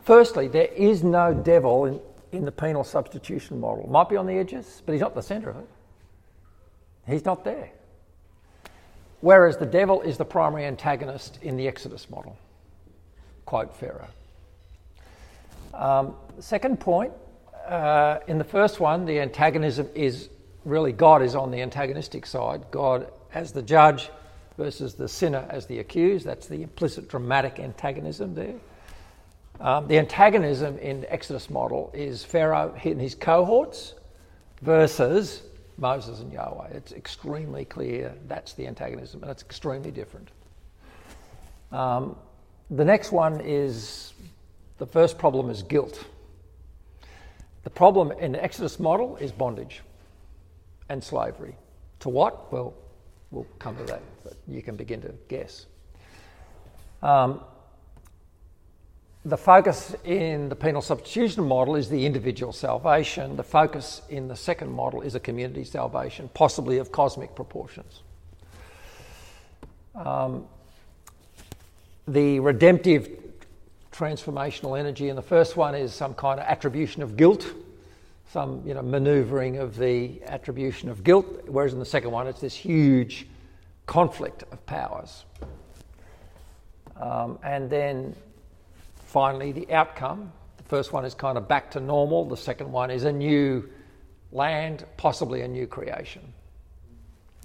[0.03, 1.99] firstly, there is no devil in,
[2.31, 3.89] in the penal substitution model.
[3.89, 5.69] Might be on the edges, but he's not the centre of it.
[7.07, 7.71] He's not there.
[9.21, 12.37] Whereas the devil is the primary antagonist in the Exodus model.
[13.45, 14.07] Quote Pharaoh.
[15.73, 17.13] Um, second point,
[17.67, 20.29] uh, in the first one, the antagonism is
[20.65, 22.65] really God is on the antagonistic side.
[22.71, 24.09] God as the judge
[24.57, 26.25] versus the sinner as the accused.
[26.25, 28.55] That's the implicit dramatic antagonism there.
[29.59, 33.93] Um, the antagonism in Exodus model is Pharaoh and his cohorts
[34.61, 35.43] versus
[35.81, 36.69] Moses and Yahweh.
[36.71, 40.29] It's extremely clear that's the antagonism, and it's extremely different.
[41.71, 42.15] Um,
[42.69, 44.13] the next one is
[44.77, 46.05] the first problem is guilt.
[47.63, 49.81] The problem in the Exodus model is bondage
[50.89, 51.55] and slavery.
[52.01, 52.51] To what?
[52.51, 52.73] Well,
[53.31, 55.65] we'll come to that, but you can begin to guess.
[57.01, 57.41] Um,
[59.23, 63.35] the focus in the penal substitution model is the individual salvation.
[63.35, 68.01] The focus in the second model is a community salvation, possibly of cosmic proportions.
[69.93, 70.47] Um,
[72.07, 73.09] the redemptive
[73.91, 77.45] transformational energy, in the first one is some kind of attribution of guilt,
[78.31, 82.41] some you know manoeuvring of the attribution of guilt, whereas in the second one it's
[82.41, 83.27] this huge
[83.85, 85.25] conflict of powers.
[86.99, 88.15] Um, and then
[89.11, 90.31] finally, the outcome.
[90.57, 92.25] The first one is kind of back to normal.
[92.25, 93.69] The second one is a new
[94.31, 96.33] land, possibly a new creation.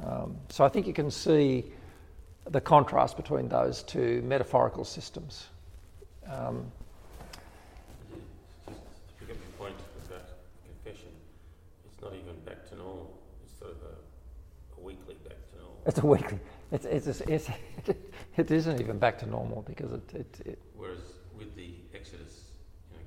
[0.04, 1.64] Um, so I think you can see
[2.44, 5.48] the contrast between those two metaphorical systems.
[6.30, 6.70] Um,
[8.66, 8.72] to
[9.18, 9.74] pick your point
[10.06, 10.28] about
[10.64, 11.08] confession,
[11.90, 13.18] it's not even back to normal.
[13.44, 13.78] It's sort of
[14.78, 15.82] a, weekly back to normal.
[15.84, 16.38] It's a weekly.
[16.70, 17.48] It's, it's, it's,
[18.36, 22.50] it isn't even back to normal because it, it, it Whereas with the Exodus,
[22.90, 23.04] you know,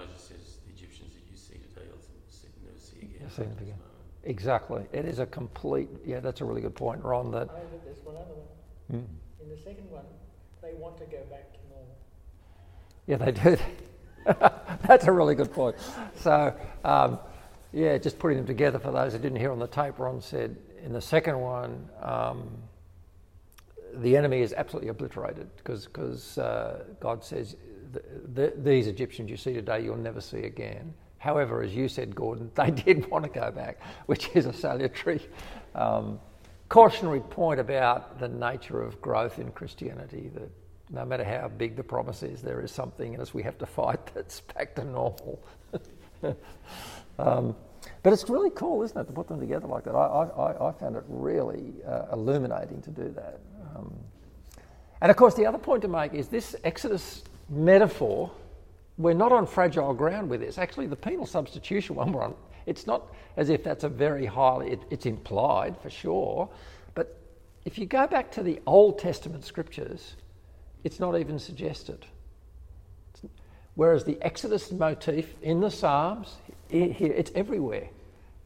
[0.00, 3.16] Moses says the Egyptians that you see today, you'll see, never see again.
[3.20, 3.78] You'll see them again.
[4.24, 4.84] exactly.
[4.92, 5.88] It is a complete.
[6.04, 7.30] Yeah, that's a really good point, Ron.
[7.30, 9.00] That but there's one other one.
[9.00, 9.06] Mm.
[9.42, 10.04] In the second one,
[10.62, 11.96] they want to go back to normal.
[13.06, 13.56] yeah, they do.
[14.86, 15.76] that's a really good point.
[16.16, 17.18] So um,
[17.72, 19.98] yeah, just putting them together for those who didn't hear on the tape.
[19.98, 21.88] Ron said in the second one.
[22.02, 22.48] Um,
[24.02, 27.56] the enemy is absolutely obliterated because uh, God says,
[27.92, 28.02] the,
[28.34, 30.92] the, These Egyptians you see today, you'll never see again.
[31.18, 35.20] However, as you said, Gordon, they did want to go back, which is a salutary
[35.74, 36.20] um,
[36.68, 40.50] cautionary point about the nature of growth in Christianity that
[40.90, 43.66] no matter how big the promise is, there is something in us we have to
[43.66, 45.42] fight that's back to normal.
[47.18, 47.56] um,
[48.02, 49.94] but it's really cool, isn't it, to put them together like that?
[49.94, 53.40] I, I, I found it really uh, illuminating to do that.
[53.76, 53.94] Um,
[55.00, 58.30] and of course, the other point to make is this Exodus metaphor,
[58.98, 60.58] we're not on fragile ground with this.
[60.58, 62.34] Actually, the penal substitution one, we're on,
[62.66, 66.48] it's not as if that's a very highly, it, it's implied for sure.
[66.94, 67.18] But
[67.64, 70.16] if you go back to the Old Testament scriptures,
[70.84, 72.06] it's not even suggested.
[73.74, 76.36] Whereas the Exodus motif in the Psalms,
[76.70, 77.88] here it's everywhere.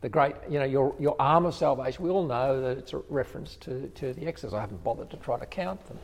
[0.01, 2.03] The great, you know, your, your arm of salvation.
[2.03, 4.55] We all know that it's a reference to, to the Exodus.
[4.55, 5.99] I haven't bothered to try to count them.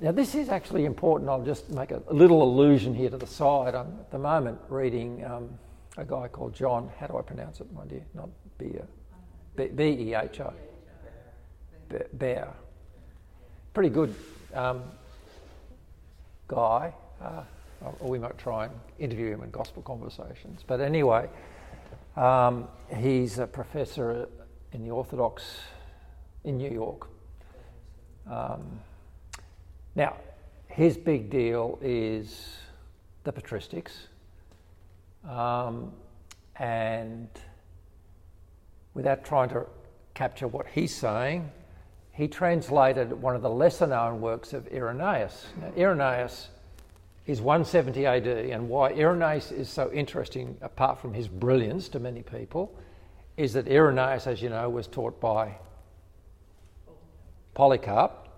[0.00, 1.30] Now, this is actually important.
[1.30, 3.74] I'll just make a, a little allusion here to the side.
[3.74, 5.50] I'm at the moment reading um,
[5.98, 6.90] a guy called John.
[6.98, 8.04] How do I pronounce it, my dear?
[8.14, 8.86] Not Beer.
[9.56, 10.52] B E H O.
[12.14, 12.52] Bear.
[13.74, 14.14] Pretty good
[14.54, 14.82] um,
[16.48, 16.92] guy.
[17.20, 17.42] Uh,
[18.00, 20.62] or we might try and interview him in gospel conversations.
[20.66, 21.28] But anyway,
[22.16, 24.28] um, he's a professor
[24.72, 25.60] in the Orthodox
[26.44, 27.08] in New York.
[28.30, 28.80] Um,
[29.94, 30.16] now,
[30.68, 32.56] his big deal is
[33.24, 33.92] the patristics.
[35.28, 35.92] Um,
[36.56, 37.28] and
[38.94, 39.66] without trying to
[40.14, 41.50] capture what he's saying,
[42.12, 45.46] he translated one of the lesser known works of Irenaeus.
[45.60, 46.48] Now, Irenaeus
[47.26, 52.22] is 170 AD, and why Irenaeus is so interesting, apart from his brilliance to many
[52.22, 52.74] people,
[53.36, 55.56] is that Irenaeus, as you know, was taught by
[57.54, 58.28] Polycarp.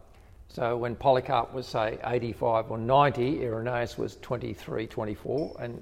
[0.48, 5.80] So when Polycarp was, say, 85 or 90, Irenaeus was 23, 24, and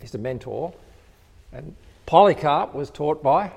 [0.00, 0.72] he's a mentor.
[1.52, 1.74] And
[2.06, 3.52] Polycarp was taught by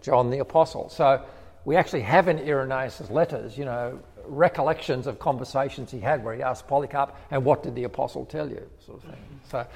[0.00, 0.88] John the Apostle.
[0.88, 1.22] So
[1.64, 6.42] we actually have in Irenaeus' letters, you know, recollections of conversations he had where he
[6.42, 9.22] asked Polycarp, and what did the apostle tell you, sort of thing.
[9.50, 9.66] So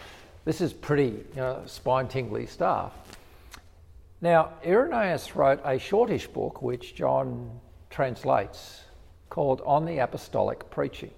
[0.45, 2.93] this is pretty you know, spine tingly stuff.
[4.21, 8.83] Now, Irenaeus wrote a shortish book which John translates
[9.31, 11.13] called On the Apostolic Preaching.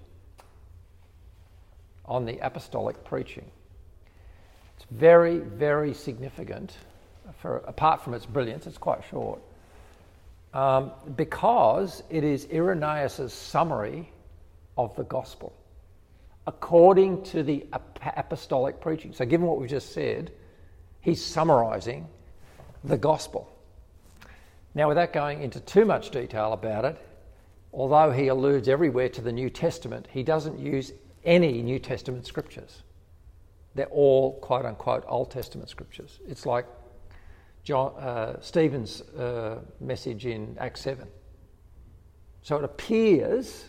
[2.04, 3.50] On the Apostolic Preaching.
[4.76, 6.76] It's very, very significant.
[7.38, 9.40] For, apart from its brilliance, it's quite short
[10.52, 14.10] um, because it is Irenaeus' summary
[14.76, 15.54] of the gospel
[16.46, 17.64] according to the
[18.16, 19.12] apostolic preaching.
[19.12, 20.32] So, given what we've just said,
[21.00, 22.08] he's summarizing
[22.82, 23.56] the gospel.
[24.74, 26.98] Now, without going into too much detail about it,
[27.72, 30.92] although he alludes everywhere to the New Testament, he doesn't use
[31.24, 32.82] any New Testament scriptures.
[33.74, 36.18] They're all quote unquote Old Testament scriptures.
[36.26, 36.66] It's like
[37.62, 41.06] John, uh, Stephen's uh, message in Acts 7.
[42.42, 43.66] So it appears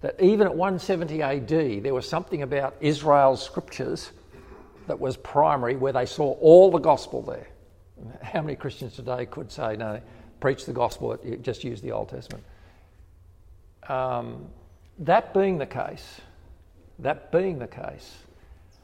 [0.00, 4.10] that even at 170 AD, there was something about Israel's scriptures
[4.88, 7.46] that was primary, where they saw all the gospel there.
[8.20, 10.00] How many Christians today could say, no,
[10.40, 12.44] preach the gospel, just use the Old Testament?
[13.88, 14.46] Um,
[14.98, 16.20] that being the case,
[16.98, 18.16] that being the case,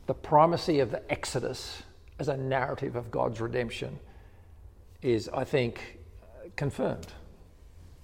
[0.07, 1.83] the primacy of the Exodus
[2.19, 3.99] as a narrative of God's redemption
[5.03, 5.99] is, I think,
[6.57, 7.07] confirmed.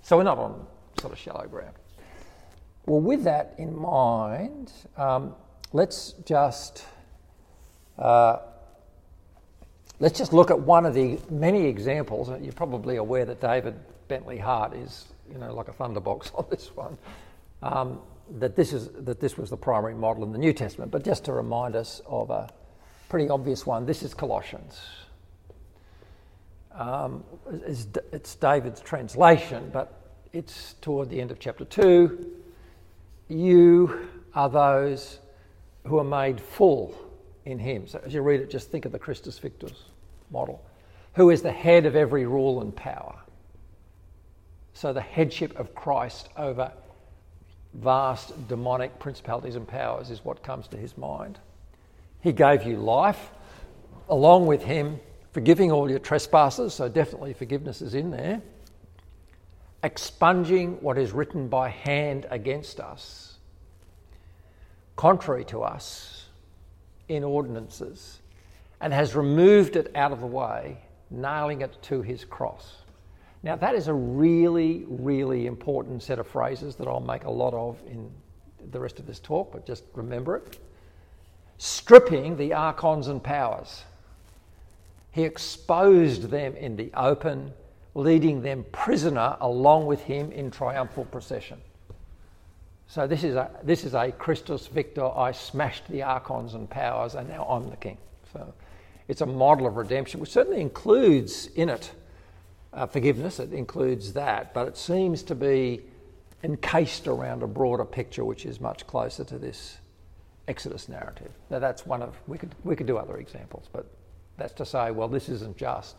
[0.03, 0.67] So we're not on
[1.01, 1.75] sort of shallow ground.
[2.87, 5.35] Well, with that in mind, um,
[5.73, 6.85] let's just
[7.99, 8.39] uh,
[10.01, 12.29] let's just look at one of the many examples.
[12.43, 13.75] You're probably aware that David
[14.09, 16.99] Bentley Hart is, you know, like a thunderbox on this one.
[17.63, 18.01] Um,
[18.39, 21.25] that this is that this was the primary model in the New Testament, but just
[21.25, 22.51] to remind us of a
[23.15, 23.87] pretty obvious one.
[23.87, 24.81] This is Colossians.
[26.73, 27.23] Um,
[27.65, 30.01] it's, it's David's translation, but
[30.33, 32.33] it's toward the end of chapter 2.
[33.29, 35.21] You are those
[35.87, 36.93] who are made full
[37.45, 37.87] in him.
[37.87, 39.69] So as you read it, just think of the Christus Victor
[40.33, 40.61] model,
[41.13, 43.17] who is the head of every rule and power.
[44.73, 46.73] So the headship of Christ over
[47.75, 51.39] vast demonic principalities and powers is what comes to his mind.
[52.25, 53.33] He gave you life
[54.09, 54.99] along with Him,
[55.33, 58.41] forgiving all your trespasses, so definitely forgiveness is in there.
[59.83, 63.37] Expunging what is written by hand against us,
[64.97, 66.25] contrary to us,
[67.09, 68.21] in ordinances,
[68.81, 70.79] and has removed it out of the way,
[71.11, 72.77] nailing it to His cross.
[73.43, 77.53] Now, that is a really, really important set of phrases that I'll make a lot
[77.53, 78.11] of in
[78.71, 80.59] the rest of this talk, but just remember it
[81.59, 83.85] stripping the archons and powers.
[85.13, 87.53] He exposed them in the open,
[87.95, 91.61] leading them prisoner along with him in triumphal procession.
[92.87, 95.05] So this is a this is a Christus Victor.
[95.05, 97.99] I smashed the archons and powers, and now I'm the king.
[98.33, 98.53] So
[99.09, 101.93] it's a model of redemption, which certainly includes in it
[102.73, 103.41] uh, forgiveness.
[103.41, 105.83] It includes that, but it seems to be
[106.43, 109.79] encased around a broader picture, which is much closer to this
[110.47, 111.33] Exodus narrative.
[111.51, 113.87] Now that's one of we could we could do other examples, but
[114.37, 115.97] that's to say, well, this isn't just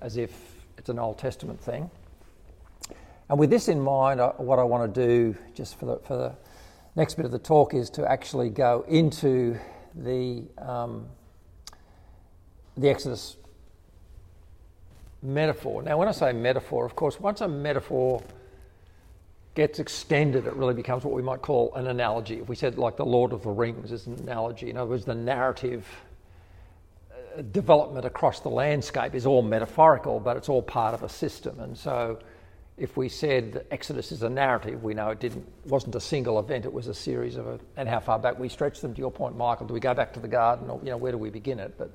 [0.00, 0.32] as if
[0.78, 1.90] it's an Old Testament thing.
[3.28, 6.34] And with this in mind, what I want to do just for the for the
[6.96, 9.58] next bit of the talk is to actually go into
[9.94, 11.06] the um,
[12.76, 13.36] the Exodus
[15.22, 15.82] metaphor.
[15.82, 18.22] Now, when I say metaphor, of course, once a metaphor
[19.54, 22.40] gets extended, it really becomes what we might call an analogy.
[22.40, 25.04] If we said, like, the Lord of the Rings is an analogy, in other words,
[25.04, 25.86] the narrative
[27.10, 31.60] uh, development across the landscape is all metaphorical, but it's all part of a system.
[31.60, 32.18] And so
[32.78, 36.64] if we said Exodus is a narrative, we know it didn't wasn't a single event;
[36.64, 37.46] it was a series of.
[37.46, 38.94] A, and how far back we stretch them?
[38.94, 41.12] To your point, Michael, do we go back to the garden, or you know, where
[41.12, 41.74] do we begin it?
[41.76, 41.92] But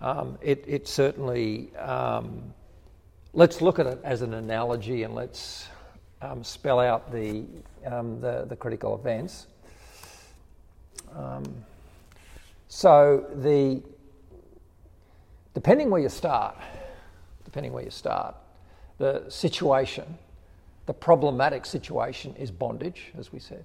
[0.00, 1.74] um, it, it certainly.
[1.76, 2.52] Um,
[3.32, 5.66] let's look at it as an analogy, and let's
[6.26, 7.44] um, spell out the,
[7.84, 9.46] um, the, the critical events.
[11.14, 11.44] Um,
[12.68, 13.82] so the
[15.54, 16.54] depending where you start,
[17.44, 18.34] depending where you start,
[18.98, 20.18] the situation,
[20.84, 23.64] the problematic situation is bondage, as we said.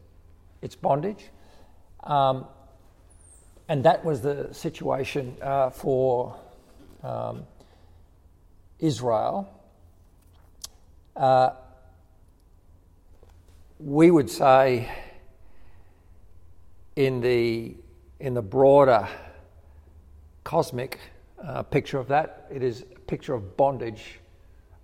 [0.62, 1.26] It's bondage.
[2.04, 2.46] Um,
[3.68, 6.40] and that was the situation uh, for
[7.04, 7.46] um,
[8.80, 9.54] Israel.
[11.16, 11.52] Uh,
[13.84, 14.90] we would say
[16.96, 17.76] in the,
[18.20, 19.08] in the broader
[20.44, 21.00] cosmic
[21.44, 24.20] uh, picture of that, it is a picture of bondage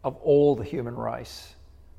[0.03, 1.53] of all the human race,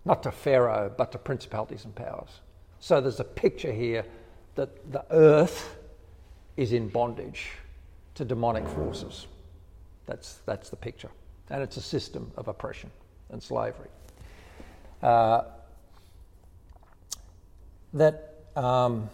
[0.04, 2.40] not to Pharaoh, but to principalities and powers.
[2.80, 4.04] So there's a picture here
[4.56, 5.76] that the earth
[6.56, 7.50] is in bondage
[8.16, 9.28] to demonic forces.
[10.06, 11.10] That's, that's the picture.
[11.50, 12.90] And it's a system of oppression
[13.30, 13.88] and slavery.
[15.00, 15.42] Uh,
[17.94, 19.08] that um,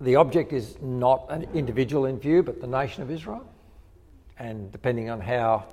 [0.00, 3.46] the object is not an individual in view, but the nation of Israel.
[4.38, 5.64] And depending on how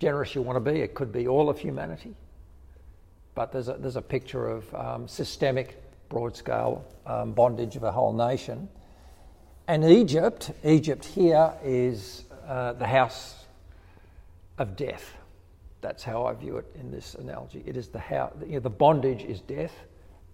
[0.00, 2.14] generous you want to be, it could be all of humanity.
[3.34, 7.92] But there's a, there's a picture of um, systemic, broad scale um, bondage of a
[7.92, 8.68] whole nation.
[9.68, 13.44] And Egypt, Egypt here is uh, the house
[14.58, 15.14] of death.
[15.80, 17.62] That's how I view it in this analogy.
[17.66, 19.72] It is the house, you know, the bondage is death.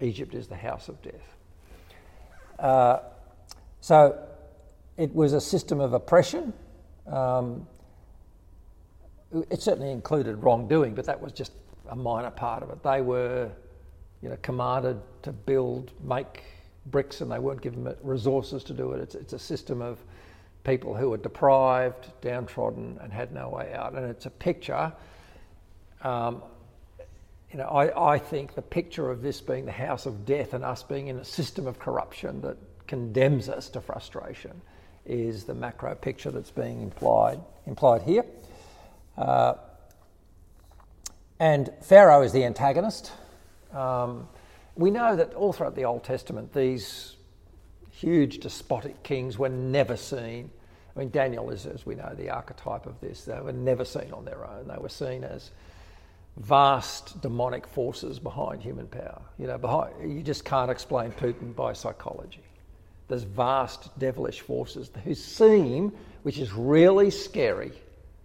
[0.01, 1.37] Egypt is the house of death.
[2.59, 2.99] Uh,
[3.81, 4.19] so
[4.97, 6.53] it was a system of oppression.
[7.07, 7.67] Um,
[9.51, 11.53] it certainly included wrongdoing, but that was just
[11.89, 12.83] a minor part of it.
[12.83, 13.51] They were,
[14.23, 16.43] you know, commanded to build, make
[16.87, 19.01] bricks, and they weren't given resources to do it.
[19.01, 19.99] It's, it's a system of
[20.65, 23.95] people who were deprived, downtrodden, and had no way out.
[23.95, 24.93] And it's a picture
[26.07, 26.43] um,
[27.51, 30.65] you know, I, I think the picture of this being the house of death and
[30.65, 34.61] us being in a system of corruption that condemns us to frustration
[35.05, 38.25] is the macro picture that's being implied implied here.
[39.17, 39.55] Uh,
[41.41, 43.13] and Pharaoh is the antagonist.
[43.73, 44.29] Um,
[44.77, 47.17] we know that all throughout the Old Testament, these
[47.91, 50.51] huge despotic kings were never seen.
[50.95, 53.25] I mean, Daniel is, as we know, the archetype of this.
[53.25, 54.69] They were never seen on their own.
[54.69, 55.51] They were seen as
[56.37, 59.23] vast demonic forces behind human power.
[59.39, 62.43] You know, behind, you just can't explain Putin by psychology.
[63.09, 67.73] There's vast devilish forces who seem, which is really scary,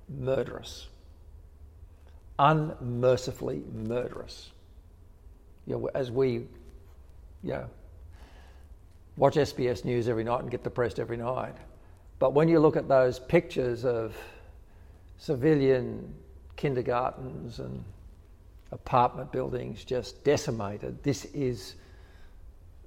[0.09, 0.87] murderous,
[2.39, 4.49] unmercifully murderous.
[5.67, 6.47] You know, as we, you
[7.43, 7.69] know,
[9.15, 11.55] watch SBS News every night and get depressed every night.
[12.17, 14.15] But when you look at those pictures of
[15.17, 16.13] civilian
[16.55, 17.83] kindergartens and
[18.71, 21.03] apartment buildings just decimated.
[21.03, 21.75] This is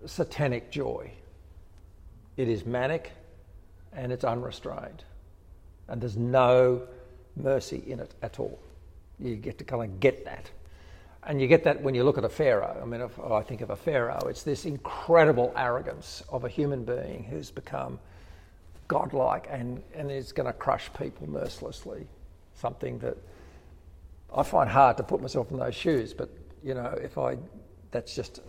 [0.07, 1.11] satanic joy.
[2.37, 3.13] It is manic
[3.93, 5.05] and it's unrestrained.
[5.89, 6.83] And there's no
[7.37, 8.59] mercy in it at all.
[9.19, 10.51] You get to kind of get that.
[11.27, 12.79] And you get that when you look at a pharaoh.
[12.83, 16.85] I mean, if I think of a pharaoh, it's this incredible arrogance of a human
[16.85, 17.99] being who's become
[18.89, 22.07] godlike and, and is going to crush people mercilessly.
[22.55, 23.17] Something that
[24.35, 26.29] I find hard to put myself in those shoes, but
[26.63, 27.37] you know, if I,
[27.91, 28.41] that's just,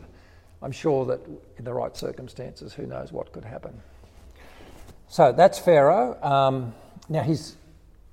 [0.61, 1.19] I'm sure that
[1.57, 3.81] in the right circumstances, who knows what could happen.
[5.07, 6.17] So that's Pharaoh.
[6.23, 6.73] Um,
[7.09, 7.55] now his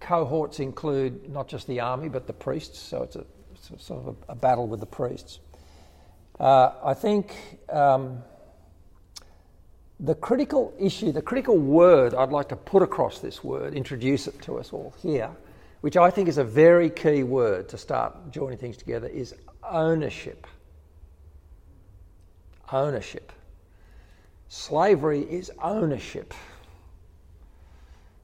[0.00, 4.16] cohorts include not just the army but the priests, so it's a, it's sort of
[4.28, 5.38] a, a, battle with the priests.
[6.38, 7.32] Uh, I think
[7.70, 8.22] um,
[10.00, 14.42] the critical issue, the critical word I'd like to put across this word, introduce it
[14.42, 15.30] to us all here,
[15.82, 19.34] which I think is a very key word to start joining things together, is
[19.68, 20.46] ownership.
[22.70, 23.32] Ownership.
[24.48, 26.34] Slavery is ownership.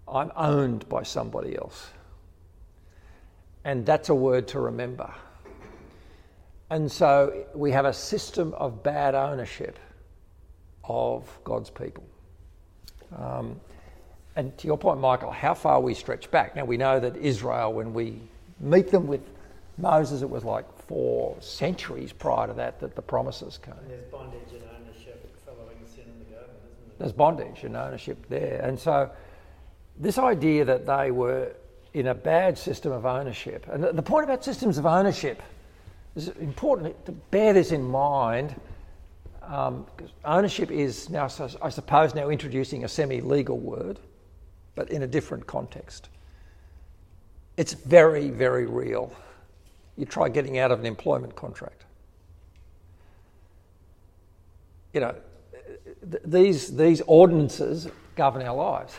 [0.06, 1.90] I'm owned by somebody else.
[3.64, 5.12] And that's a word to remember.
[6.70, 9.80] And so we have a system of bad ownership
[10.84, 12.04] of God's people.
[13.16, 13.60] Um,
[14.38, 16.54] and to your point, Michael, how far we stretch back.
[16.54, 18.20] Now, we know that Israel, when we
[18.60, 19.20] meet them with
[19.78, 23.74] Moses, it was like four centuries prior to that that the promises came.
[23.74, 26.98] And there's bondage and ownership following sin in the garden, isn't there?
[27.00, 28.60] There's bondage and ownership there.
[28.62, 29.10] And so,
[29.98, 31.52] this idea that they were
[31.92, 35.42] in a bad system of ownership, and the, point about systems of ownership
[36.14, 38.54] is important to bear this in mind.
[39.42, 39.84] Um,
[40.24, 41.28] ownership is now,
[41.60, 43.98] I suppose, now introducing a semi legal word,
[44.78, 46.08] but in a different context.
[47.56, 49.12] It's very, very real.
[49.96, 51.84] You try getting out of an employment contract.
[54.92, 55.16] You know,
[56.08, 58.94] th- these, these ordinances govern our lives.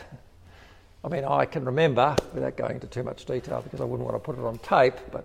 [1.02, 4.22] I mean, I can remember, without going into too much detail because I wouldn't want
[4.22, 5.24] to put it on tape, but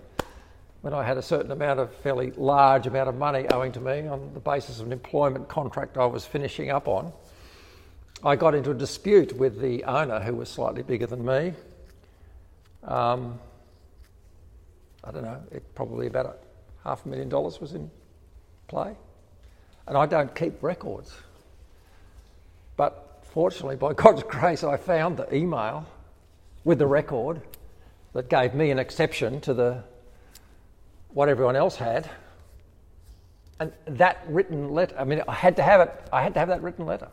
[0.83, 4.07] when I had a certain amount of fairly large amount of money owing to me
[4.07, 7.11] on the basis of an employment contract I was finishing up on,
[8.25, 11.53] I got into a dispute with the owner who was slightly bigger than me.
[12.83, 13.39] Um,
[15.03, 16.35] I don't know, it probably about a
[16.83, 17.91] half a million dollars was in
[18.67, 18.95] play.
[19.87, 21.13] And I don't keep records.
[22.75, 25.85] But fortunately, by God's grace, I found the email
[26.63, 27.41] with the record
[28.13, 29.83] that gave me an exception to the
[31.09, 32.09] what everyone else had.
[33.59, 36.49] And that written letter, I mean, I had to have it, I had to have
[36.49, 37.07] that written letter.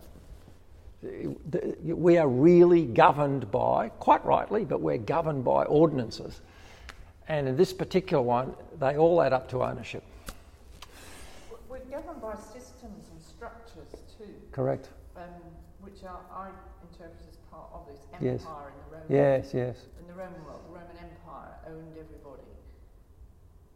[1.02, 6.40] We are really governed by, quite rightly, but we're governed by ordinances.
[7.28, 10.04] And in this particular one, they all add up to ownership.
[11.68, 13.88] We're governed by systems and structures
[14.18, 14.88] too, Correct.
[15.16, 15.22] um,
[15.80, 16.48] which are, I
[16.90, 18.42] interpret as part of this Yes.
[18.42, 19.06] empire in the Roman
[19.42, 19.76] Yes, yes.
[20.00, 20.60] in the Roman world.
[20.68, 22.42] The Roman Empire owned everybody.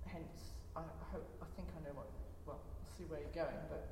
[0.06, 0.80] Hence, I
[1.12, 2.06] hope I think I know what.
[2.46, 3.86] Well, I'll see where you're going, but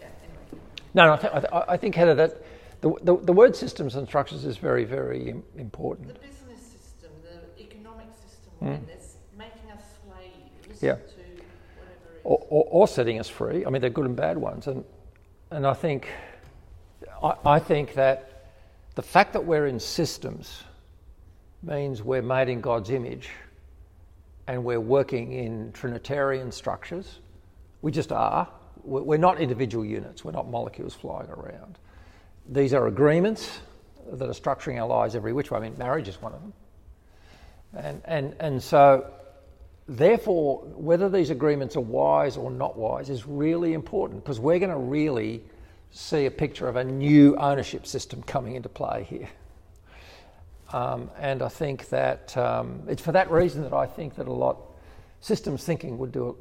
[0.00, 0.06] yeah.
[0.24, 0.62] Anyway,
[0.94, 2.42] No, no I, th- I, th- I think, Heather, that
[2.80, 6.08] the, the, the word systems and structures is very, very im- important.
[6.08, 8.86] the business system, the economic system, Mm.
[8.86, 10.94] there's making us slaves Yeah.
[10.94, 12.20] to whatever it is.
[12.24, 13.64] or, or, or setting us free.
[13.66, 14.84] I mean, they're good and bad ones, and
[15.50, 16.08] and I think
[17.22, 18.50] I, I think that
[18.94, 20.64] the fact that we're in systems
[21.62, 23.30] means we're made in God's image,
[24.46, 27.20] and we're working in Trinitarian structures.
[27.82, 28.10] We just.
[28.10, 30.24] We're we're not individual units.
[30.24, 31.78] We're not molecules flying around.
[32.48, 33.60] These are agreements
[34.12, 35.58] that are structuring our lives every which way.
[35.58, 36.52] I mean, marriage is one of them,
[37.76, 39.06] and and and so
[39.86, 44.72] therefore, whether these agreements are wise or not wise is really important because we're going
[44.72, 45.42] to really
[45.90, 49.28] see a picture of a new ownership system coming into play here.
[50.72, 54.32] Um, and I think that um, it's for that reason that I think that a
[54.32, 54.58] lot
[55.20, 56.36] systems thinking would do,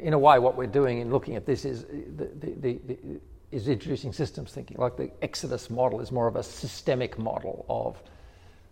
[0.00, 3.20] in a way, what we're doing in looking at this is the, the, the, the,
[3.52, 4.76] is introducing systems thinking.
[4.78, 8.02] Like the Exodus model is more of a systemic model of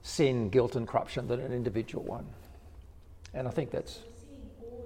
[0.02, 2.26] sin, guilt, and corruption than an individual one.
[3.32, 4.00] And I think that's
[4.60, 4.84] order,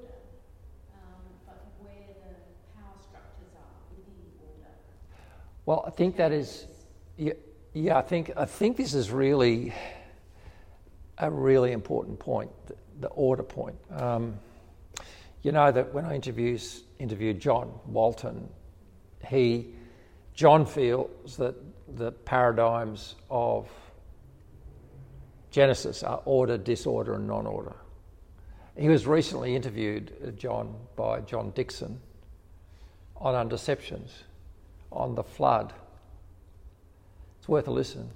[0.95, 1.01] um,
[1.47, 4.73] but where the power structures are within order.
[5.67, 6.67] Well, I think that is,
[7.17, 7.33] yeah,
[7.75, 7.99] yeah.
[7.99, 9.75] I think I think this is really
[11.19, 13.77] a really important point, the, the order point.
[13.91, 14.39] Um,
[15.43, 18.49] you know that when I interviews, interviewed John Walton,
[19.27, 19.75] he
[20.39, 21.57] John feels that
[21.97, 23.69] the paradigms of
[25.51, 27.75] Genesis are order, disorder, and non-order.
[28.77, 31.99] He was recently interviewed, uh, John, by John Dickson
[33.17, 34.11] on undeceptions
[34.93, 35.73] on the flood.
[37.41, 38.09] It's worth a listen.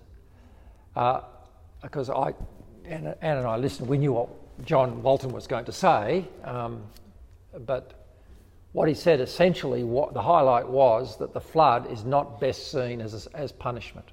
[0.94, 1.22] Uh,
[1.82, 2.34] because I,
[2.84, 4.28] Anne and I listened, we knew what
[4.64, 6.84] John Walton was going to say, um,
[7.66, 8.01] but
[8.72, 13.00] what he said essentially, what the highlight was that the flood is not best seen
[13.00, 14.08] as, as punishment,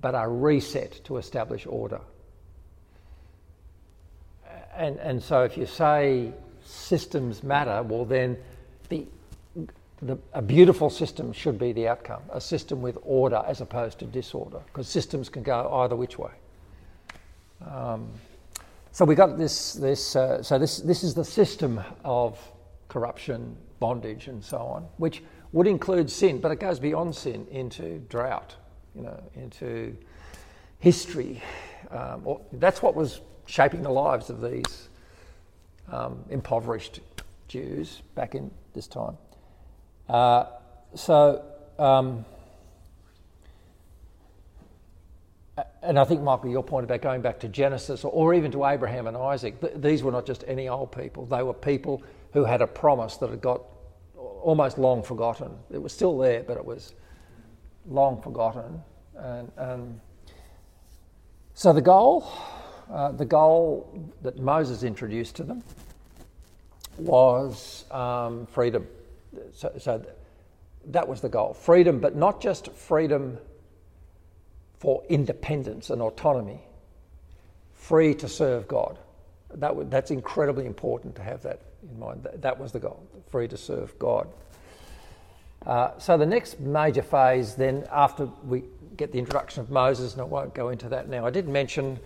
[0.00, 2.00] but a reset to establish order.
[4.76, 6.32] And, and so if you say
[6.64, 8.36] systems matter, well, then
[8.88, 9.06] the
[10.02, 14.04] the, a beautiful system should be the outcome, a system with order as opposed to
[14.04, 16.32] disorder, because systems can go either which way.
[17.66, 18.10] Um,
[18.92, 19.72] so we got this.
[19.72, 22.38] This uh, so this this is the system of
[22.96, 25.22] corruption, bondage, and so on, which
[25.52, 28.56] would include sin, but it goes beyond sin into drought,
[28.94, 29.94] you know, into
[30.78, 31.42] history.
[31.90, 34.88] Um, or, that's what was shaping the lives of these
[35.92, 37.00] um, impoverished
[37.48, 39.18] Jews back in this time.
[40.08, 40.46] Uh,
[40.94, 41.44] so,
[41.78, 42.24] um,
[45.82, 48.64] and I think, Michael, your point about going back to Genesis or, or even to
[48.64, 51.26] Abraham and Isaac, th- these were not just any old people.
[51.26, 52.02] They were people
[52.32, 53.62] who had a promise that had got
[54.16, 55.50] almost long forgotten.
[55.70, 56.94] It was still there, but it was
[57.88, 58.82] long forgotten.
[59.16, 60.00] And, and
[61.54, 62.30] so the goal,
[62.92, 65.62] uh, the goal that Moses introduced to them
[66.98, 68.86] was um, freedom.
[69.52, 70.04] So, so
[70.86, 73.38] that was the goal freedom, but not just freedom
[74.78, 76.60] for independence and autonomy,
[77.74, 78.98] free to serve God.
[79.54, 81.60] That that's incredibly important to have that
[81.90, 82.26] in mind.
[82.34, 84.28] That, was the goal, free to serve God.
[85.64, 88.62] Uh, so the next major phase, then, after we
[88.96, 91.26] get the introduction of Moses, and I won't go into that now.
[91.26, 91.98] I did mention,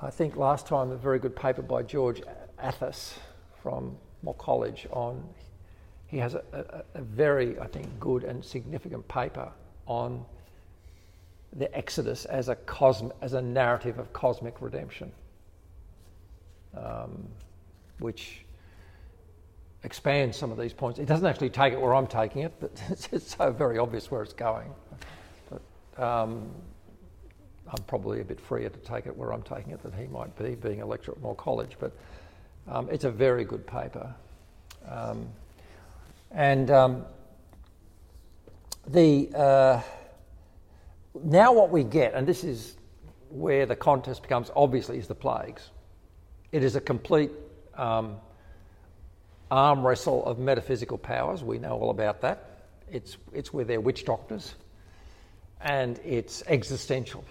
[0.00, 2.22] I think last time, a very good paper by George
[2.62, 3.14] Athas
[3.62, 5.22] from Moore College on.
[6.06, 9.48] He has a, a, a very, I think, good and significant paper
[9.86, 10.24] on
[11.52, 15.12] the Exodus as a cosm- as a narrative of cosmic redemption,
[16.76, 17.28] um,
[17.98, 18.44] which
[19.82, 20.98] expands some of these points.
[20.98, 22.70] It doesn't actually take it where I'm taking it, but
[23.12, 24.70] it's so very obvious where it's going.
[25.50, 26.50] But um,
[27.68, 30.36] I'm probably a bit freer to take it where I'm taking it than he might
[30.38, 31.76] be, being a lecturer at Moore College.
[31.78, 31.92] But
[32.68, 34.14] um, it's a very good paper.
[34.88, 35.28] Um,
[36.32, 37.04] and um,
[38.86, 39.80] the uh,
[41.24, 42.76] now what we get, and this is
[43.30, 45.70] where the contest becomes obviously, is the plagues.
[46.52, 47.30] It is a complete
[47.76, 48.16] um,
[49.50, 51.42] arm wrestle of metaphysical powers.
[51.42, 52.66] We know all about that.
[52.90, 54.54] It's, it's where they're witch doctors,
[55.60, 57.24] and it's existential.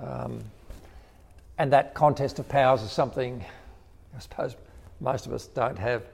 [0.00, 0.42] Um,
[1.58, 3.44] and that contest of powers is something
[4.14, 4.56] I suppose
[5.00, 6.04] most of us don't have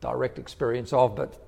[0.00, 1.38] direct experience of, but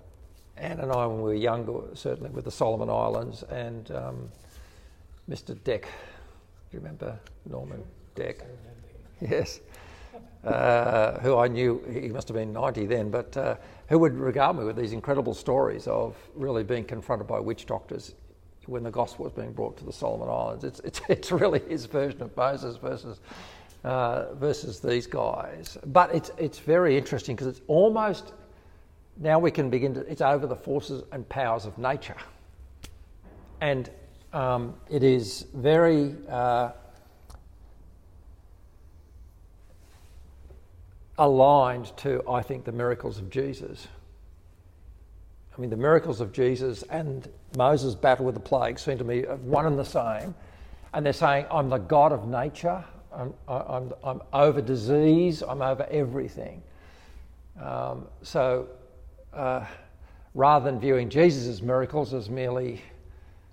[0.57, 4.29] Anne and I, when we were younger, certainly with the Solomon Islands and um,
[5.29, 5.61] Mr.
[5.65, 5.83] Deck.
[5.83, 7.83] Do you remember Norman
[8.15, 8.45] Deck?
[9.21, 9.61] Yes.
[10.45, 13.55] Uh, who I knew, he must have been 90 then, but uh,
[13.89, 18.15] who would regard me with these incredible stories of really being confronted by witch doctors
[18.67, 20.65] when the gospel was being brought to the Solomon Islands.
[20.65, 23.21] It's, it's, it's really his version of Moses versus,
[23.85, 25.79] uh, versus these guys.
[25.87, 28.33] But it's, it's very interesting because it's almost,
[29.19, 32.17] now we can begin to, it's over the forces and powers of nature.
[33.61, 33.91] And
[34.33, 36.73] um, it is very uh,
[41.19, 43.89] aligned to, I think, the miracles of Jesus.
[45.57, 49.23] I mean, the miracles of Jesus and Moses' battle with the plague seem to me
[49.23, 50.35] one and the same.
[50.95, 52.85] And they're saying, I'm the God of nature,
[53.15, 56.63] I'm, I'm, I'm over disease, I'm over everything.
[57.61, 58.69] Um, so
[59.33, 59.67] uh,
[60.35, 62.83] rather than viewing Jesus' miracles as merely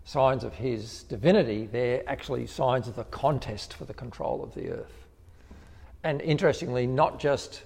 [0.05, 4.70] signs of his divinity, they're actually signs of the contest for the control of the
[4.72, 4.98] earth.
[6.03, 7.63] And interestingly, not just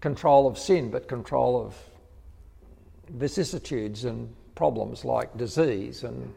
[0.00, 1.76] control of sin, but control of
[3.08, 6.34] vicissitudes and problems like disease and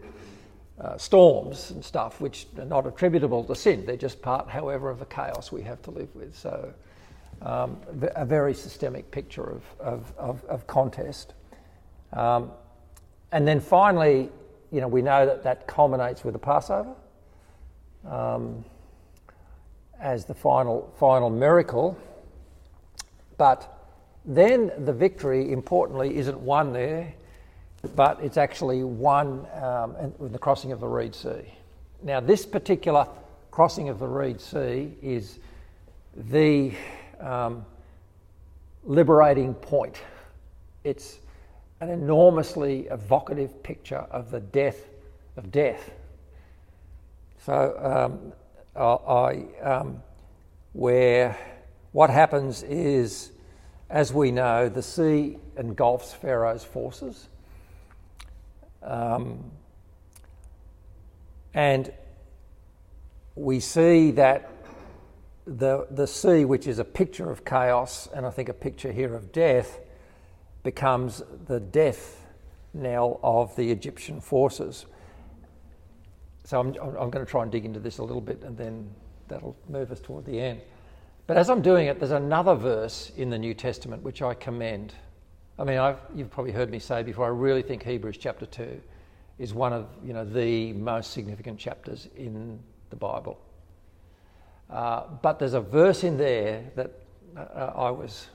[0.80, 3.86] uh, storms and stuff, which are not attributable to sin.
[3.86, 6.36] They're just part, however, of the chaos we have to live with.
[6.38, 6.74] So,
[7.42, 7.78] um,
[8.16, 11.34] a very systemic picture of, of, of, of contest.
[12.14, 12.52] Um,
[13.32, 14.30] and then finally,
[14.72, 16.96] you know, we know that that culminates with the Passover
[18.10, 18.64] um,
[20.00, 21.98] as the final, final miracle.
[23.38, 23.72] But
[24.26, 27.14] then the victory, importantly, isn't won there,
[27.96, 31.54] but it's actually won um, in the crossing of the Reed Sea.
[32.02, 33.08] Now, this particular
[33.52, 35.40] crossing of the Reed Sea is
[36.16, 36.72] the
[37.20, 37.66] um,
[38.84, 40.02] liberating point.
[40.84, 41.20] It's
[41.82, 44.88] an enormously evocative picture of the death
[45.38, 45.92] of death.
[47.46, 48.34] So, um,
[48.76, 50.04] I, um,
[50.74, 51.38] where
[51.92, 53.32] what happens is
[53.90, 57.30] as we know, the sea engulfs Pharaoh's forces.
[58.82, 59.52] Um,
[61.54, 61.92] and
[63.36, 64.52] we see that
[65.46, 69.14] the, the sea, which is a picture of chaos and I think a picture here
[69.16, 69.80] of death,
[70.64, 72.26] becomes the death
[72.74, 74.88] knell of the Egyptian forces.
[76.46, 78.88] So I'm, I'm going to try and dig into this a little bit and then
[79.28, 80.62] that'll move us toward the end.
[81.26, 84.94] But as I'm doing it, there's another verse in the New Testament which I commend.
[85.58, 88.80] I mean, I've, you've probably heard me say before, I really think Hebrews chapter 2
[89.40, 92.60] is one of you know, the most significant chapters in
[92.92, 93.40] the Bible.
[94.70, 96.92] Uh, but there's a verse in there that
[97.36, 98.28] uh, I was,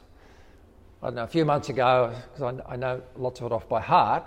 [1.00, 3.68] I don't know, a few months ago, because I, I, know lots of it off
[3.68, 4.24] by heart,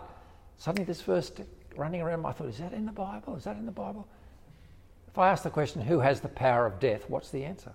[0.58, 1.32] suddenly this verse
[1.78, 3.36] running around, I thought, is that in the Bible?
[3.36, 4.08] Is that in the Bible?
[5.08, 7.72] If I ask the question, who has the power of death, what's the answer?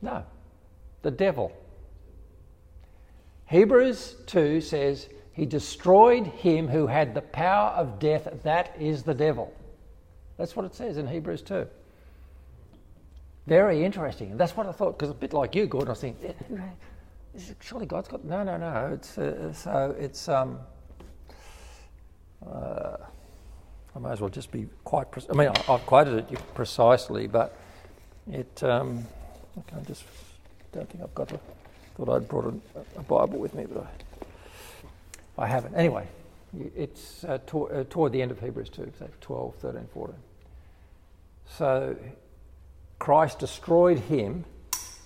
[0.00, 0.24] No,
[1.02, 1.52] the devil.
[3.46, 9.14] Hebrews 2 says, He destroyed him who had the power of death, that is the
[9.14, 9.52] devil.
[10.36, 11.66] That's what it says in Hebrews 2.
[13.46, 14.32] Very interesting.
[14.32, 16.34] And that's what I thought, because a bit like you, Gordon, I was thinking,
[17.60, 18.24] surely God's got.
[18.24, 18.90] No, no, no.
[18.94, 20.28] It's, uh, so it's.
[20.28, 20.58] Um,
[22.46, 22.96] Uh,
[23.94, 25.10] I may as well just be quite.
[25.10, 27.56] Pre- I mean, I, I've quoted it precisely, but
[28.30, 28.62] it.
[28.62, 29.04] Um,
[29.56, 30.04] I just
[30.72, 31.32] don't think I've got.
[31.32, 31.40] A,
[31.96, 33.86] thought I'd brought a, a Bible with me, but
[35.38, 35.74] I, I haven't.
[35.74, 36.06] Anyway,
[36.76, 40.14] it's uh, to, uh, toward the end of Hebrews 2, say 12, 13, 14.
[41.48, 41.96] So
[42.98, 44.44] Christ destroyed him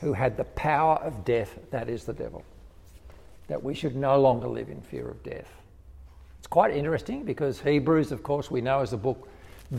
[0.01, 2.45] who had the power of death, that is the devil.
[3.49, 5.49] That we should no longer live in fear of death.
[6.39, 9.29] It's quite interesting because Hebrews, of course, we know is a book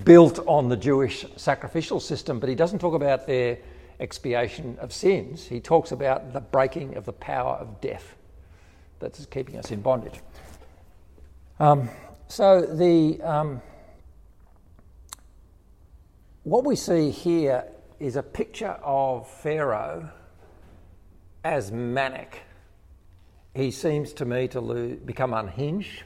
[0.03, 3.57] built on the Jewish sacrificial system, but he doesn't talk about their
[3.99, 5.45] expiation of sins.
[5.45, 8.15] He talks about the breaking of the power of death
[8.99, 10.19] that's keeping us in bondage.
[11.59, 11.89] Um,
[12.27, 13.61] so the um,
[16.43, 17.65] what we see here
[18.01, 20.09] is a picture of Pharaoh
[21.43, 22.41] as manic.
[23.53, 26.03] He seems to me to lose, become unhinged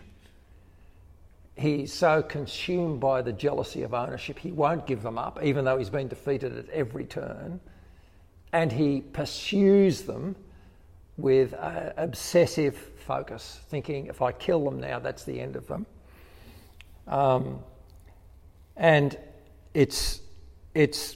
[1.55, 5.77] he's so consumed by the jealousy of ownership, he won't give them up, even though
[5.77, 7.59] he's been defeated at every turn.
[8.51, 10.35] And he pursues them
[11.17, 15.85] with uh, obsessive focus, thinking, if I kill them now, that's the end of them.
[17.07, 17.59] Um,
[18.75, 19.17] and
[19.73, 20.21] it's,
[20.73, 21.15] it's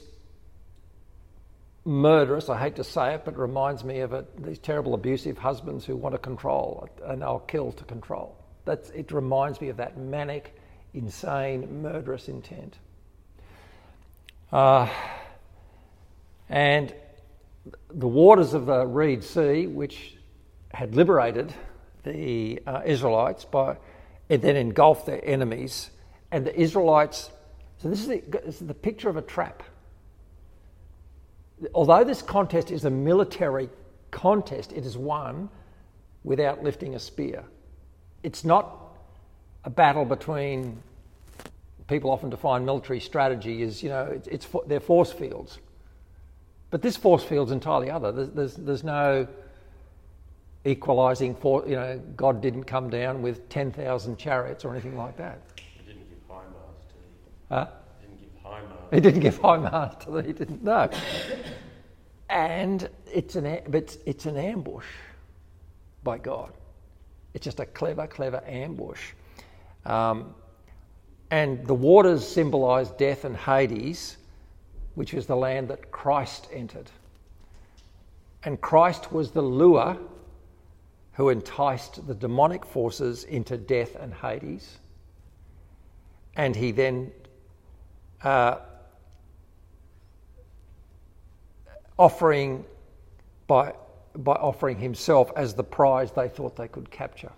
[1.84, 5.38] murderous, I hate to say it, but it reminds me of it, these terrible abusive
[5.38, 8.36] husbands who want to control and they'll kill to control.
[8.64, 10.54] That's, it reminds me of that manic,
[10.92, 12.76] insane, murderous intent.
[14.52, 14.88] Uh,
[16.48, 16.94] and
[17.92, 20.16] the waters of the Reed Sea, which
[20.72, 21.52] had liberated
[22.04, 23.76] the uh, Israelites by,
[24.28, 25.90] it then engulfed their enemies,
[26.30, 27.30] and the Israelites.
[27.78, 29.62] So this is the, this is the picture of a trap.
[31.74, 33.68] Although this contest is a military
[34.10, 35.48] contest, it is won
[36.24, 37.44] without lifting a spear.
[38.22, 38.76] It's not
[39.64, 40.82] a battle between
[41.90, 45.58] people often define military strategy as you know it's, it's they're force fields.
[46.70, 48.12] But this force field's entirely other.
[48.12, 49.26] There's, there's, there's no
[50.64, 55.40] equalizing for you know god didn't come down with 10,000 chariots or anything like that.
[55.56, 57.66] He didn't give high to huh?
[58.00, 60.88] didn't give HIMARS he didn't give mars to the he didn't know
[62.28, 64.86] and it's an it's, it's an ambush
[66.02, 66.52] by god
[67.34, 69.00] it's just a clever, clever ambush.
[69.84, 70.34] Um,
[71.30, 74.16] and the waters symbolize death and Hades,
[74.94, 76.90] which is the land that Christ entered.
[78.42, 79.96] And Christ was the lure
[81.12, 84.78] who enticed the demonic forces into death and Hades.
[86.36, 87.12] And he then
[88.24, 88.56] uh,
[92.00, 92.64] offering
[93.46, 93.74] by
[94.16, 97.30] by offering himself as the prize they thought they could capture.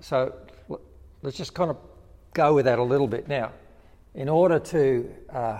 [0.00, 0.34] So
[1.22, 1.76] let's just kind of
[2.32, 3.28] go with that a little bit.
[3.28, 3.52] Now,
[4.14, 5.58] in order to uh,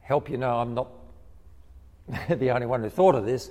[0.00, 0.88] help you know I'm not
[2.28, 3.50] the only one who thought of this,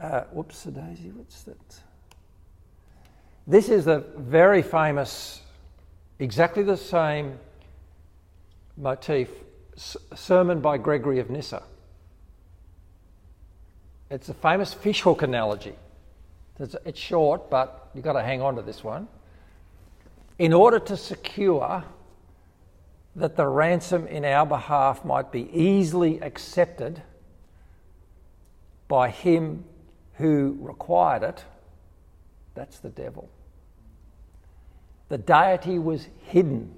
[0.00, 1.80] uh, whoops, daisy, what's that?
[3.46, 5.40] This is a very famous,
[6.18, 7.38] exactly the same
[8.78, 9.28] motif
[9.76, 11.62] sermon by Gregory of Nyssa.
[14.10, 15.74] It's a famous fishhook analogy.
[16.58, 19.08] It's short, but you've got to hang on to this one.
[20.38, 21.84] In order to secure
[23.16, 27.02] that the ransom in our behalf might be easily accepted
[28.86, 29.64] by him
[30.14, 31.44] who required it,
[32.54, 33.28] that's the devil.
[35.08, 36.74] The deity was hidden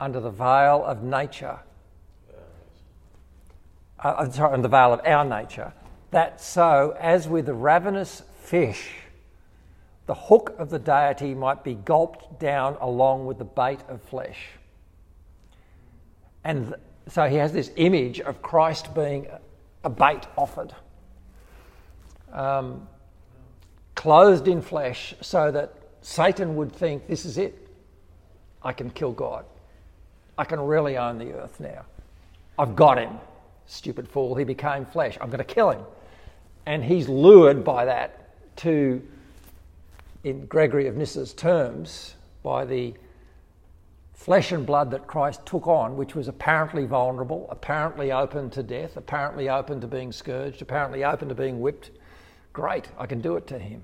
[0.00, 1.58] under the veil of nature,
[4.02, 5.72] uh, uh, sorry, under the veil of our nature,
[6.10, 8.90] that so, as with the ravenous fish,
[10.06, 14.50] the hook of the deity might be gulped down along with the bait of flesh.
[16.44, 19.26] And th- so he has this image of Christ being
[19.82, 20.74] a bait offered,
[22.32, 22.86] um,
[23.94, 27.68] clothed in flesh, so that Satan would think, This is it.
[28.62, 29.44] I can kill God.
[30.38, 31.84] I can really own the earth now.
[32.58, 33.18] I've got him.
[33.66, 34.34] Stupid fool.
[34.34, 35.16] He became flesh.
[35.20, 35.82] I'm going to kill him.
[36.66, 39.02] And he's lured by that to,
[40.24, 42.94] in Gregory of Nyssa's terms, by the
[44.14, 48.96] flesh and blood that Christ took on, which was apparently vulnerable, apparently open to death,
[48.96, 51.90] apparently open to being scourged, apparently open to being whipped.
[52.52, 53.82] Great, I can do it to him,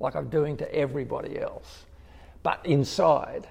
[0.00, 1.84] like I'm doing to everybody else.
[2.42, 3.48] But inside,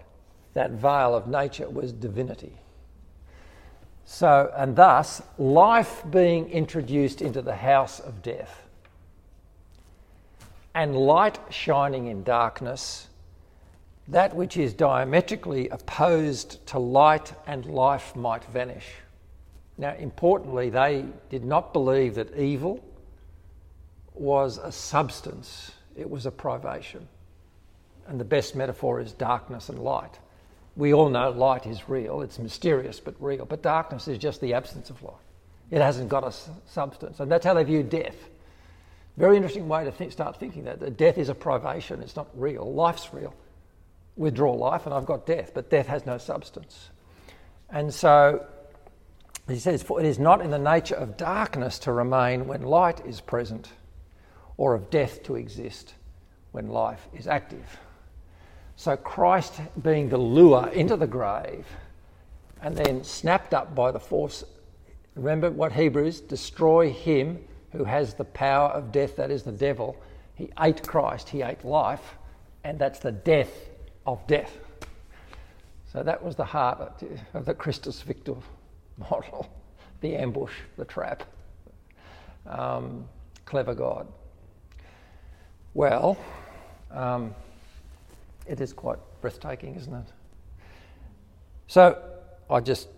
[0.54, 2.54] that veil of nature was divinity.
[4.06, 8.68] So, and thus, life being introduced into the house of death.
[10.74, 13.08] and light shining in darkness,
[14.08, 18.88] that which is diametrically opposed to light and life might vanish.
[19.78, 22.84] Now, importantly, they did not believe that evil
[24.14, 27.08] was a substance, it was a privation.
[28.08, 30.20] And the best metaphor is darkness and light.
[30.76, 34.54] We all know light is real, it's mysterious but real, but darkness is just the
[34.54, 35.16] absence of light.
[35.70, 36.34] It hasn't got a
[36.70, 37.20] substance.
[37.20, 38.16] And that's how they view death.
[39.18, 40.80] Very interesting way to think, start thinking that.
[40.80, 40.98] that.
[40.98, 42.74] Death is a privation, it's not real.
[42.74, 43.34] Life's real.
[44.18, 46.90] Withdraw life, and I've got death, but death has no substance.
[47.70, 48.46] And so
[49.48, 53.06] he says, For it is not in the nature of darkness to remain when light
[53.06, 53.70] is present,
[54.58, 55.94] or of death to exist
[56.52, 57.80] when life is active.
[58.76, 61.66] So Christ being the lure into the grave
[62.62, 64.44] and then snapped up by the force.
[65.16, 67.40] Remember what Hebrews destroy him
[67.72, 70.02] who has the power of death, that is the devil.
[70.36, 72.16] He ate Christ, he ate life,
[72.64, 73.70] and that's the death
[74.06, 74.58] of death.
[75.92, 77.04] So that was the heart
[77.34, 78.36] of the Christus Victor
[78.98, 79.50] model
[80.02, 81.24] the ambush, the trap.
[82.46, 83.08] Um,
[83.46, 84.08] clever God.
[85.74, 86.18] Well,
[86.90, 87.34] um,
[88.48, 90.08] it is quite breathtaking, isn't it?
[91.68, 92.02] So
[92.50, 92.90] I just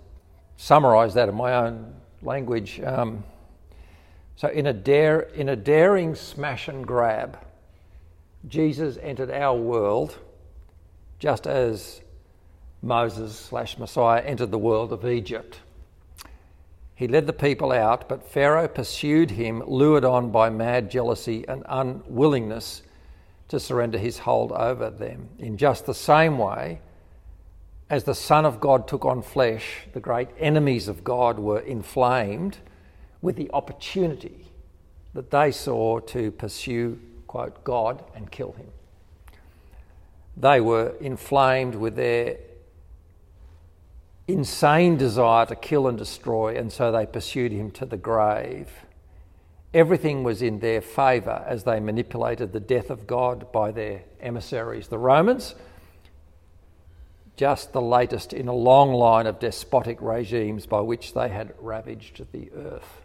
[0.57, 2.79] summarise that in my own language.
[2.81, 3.23] Um,
[4.35, 7.37] so in a dare, in a daring smash and grab,
[8.47, 10.17] Jesus entered our world,
[11.19, 12.01] just as
[12.81, 15.59] Moses slash Messiah entered the world of Egypt.
[16.95, 21.63] He led the people out, but Pharaoh pursued him, lured on by mad jealousy and
[21.67, 22.83] unwillingness
[23.47, 25.29] to surrender his hold over them.
[25.37, 26.81] In just the same way,
[27.89, 32.57] as the Son of God took on flesh, the great enemies of God were inflamed
[33.21, 34.47] with the opportunity
[35.13, 38.67] that they saw to pursue, quote, God and kill him.
[40.35, 42.37] They were inflamed with their
[44.27, 48.69] insane desire to kill and destroy, and so they pursued him to the grave.
[49.73, 54.87] Everything was in their favour as they manipulated the death of God by their emissaries.
[54.87, 55.55] The Romans,
[57.35, 62.23] just the latest in a long line of despotic regimes by which they had ravaged
[62.31, 63.01] the earth.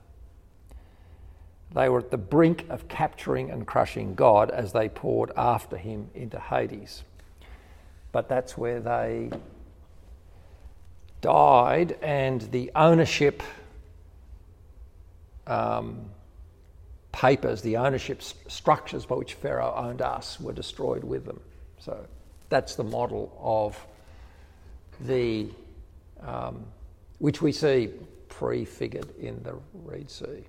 [1.75, 6.11] They were at the brink of capturing and crushing God as they poured after him
[6.15, 7.03] into Hades.
[8.13, 9.31] But that's where they
[11.21, 13.43] died, and the ownership
[15.47, 16.11] um,
[17.19, 21.41] papers, the ownership st- structures by which Pharaoh owned us were destroyed with them.
[21.81, 22.07] So
[22.49, 23.77] that's the model of
[25.01, 25.49] the,
[26.21, 26.65] um,
[27.19, 27.91] which we see
[28.29, 30.45] prefigured in the Red Sea.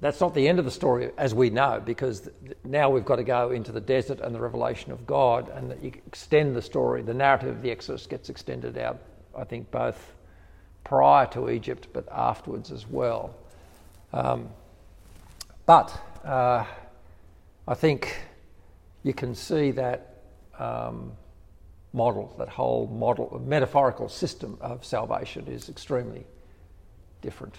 [0.00, 2.30] That's not the end of the story, as we know, because
[2.64, 5.82] now we've got to go into the desert and the revelation of God, and that
[5.82, 7.02] you extend the story.
[7.02, 8.98] The narrative of the Exodus gets extended out,
[9.36, 10.14] I think, both
[10.84, 13.34] prior to Egypt but afterwards as well.
[14.14, 14.48] Um,
[15.66, 16.64] but uh,
[17.66, 18.16] I think
[19.02, 20.16] you can see that
[20.58, 21.12] um,
[21.92, 26.26] model, that whole model, metaphorical system of salvation is extremely
[27.22, 27.56] different.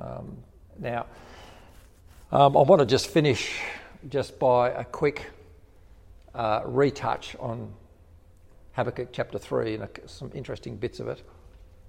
[0.00, 0.36] Um,
[0.78, 1.06] now,
[2.30, 3.60] um, I want to just finish
[4.08, 5.30] just by a quick
[6.34, 7.72] uh, retouch on
[8.72, 11.22] Habakkuk chapter 3 and some interesting bits of it.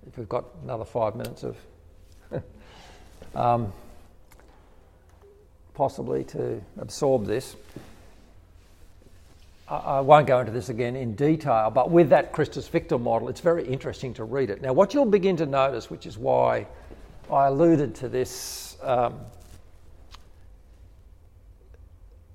[0.08, 1.58] If we've got another five minutes of.
[5.74, 7.56] possibly to absorb this.
[9.68, 13.40] I won't go into this again in detail, but with that Christus Victor model, it's
[13.40, 14.62] very interesting to read it.
[14.62, 16.68] Now, what you'll begin to notice, which is why
[17.32, 19.18] I alluded to this um,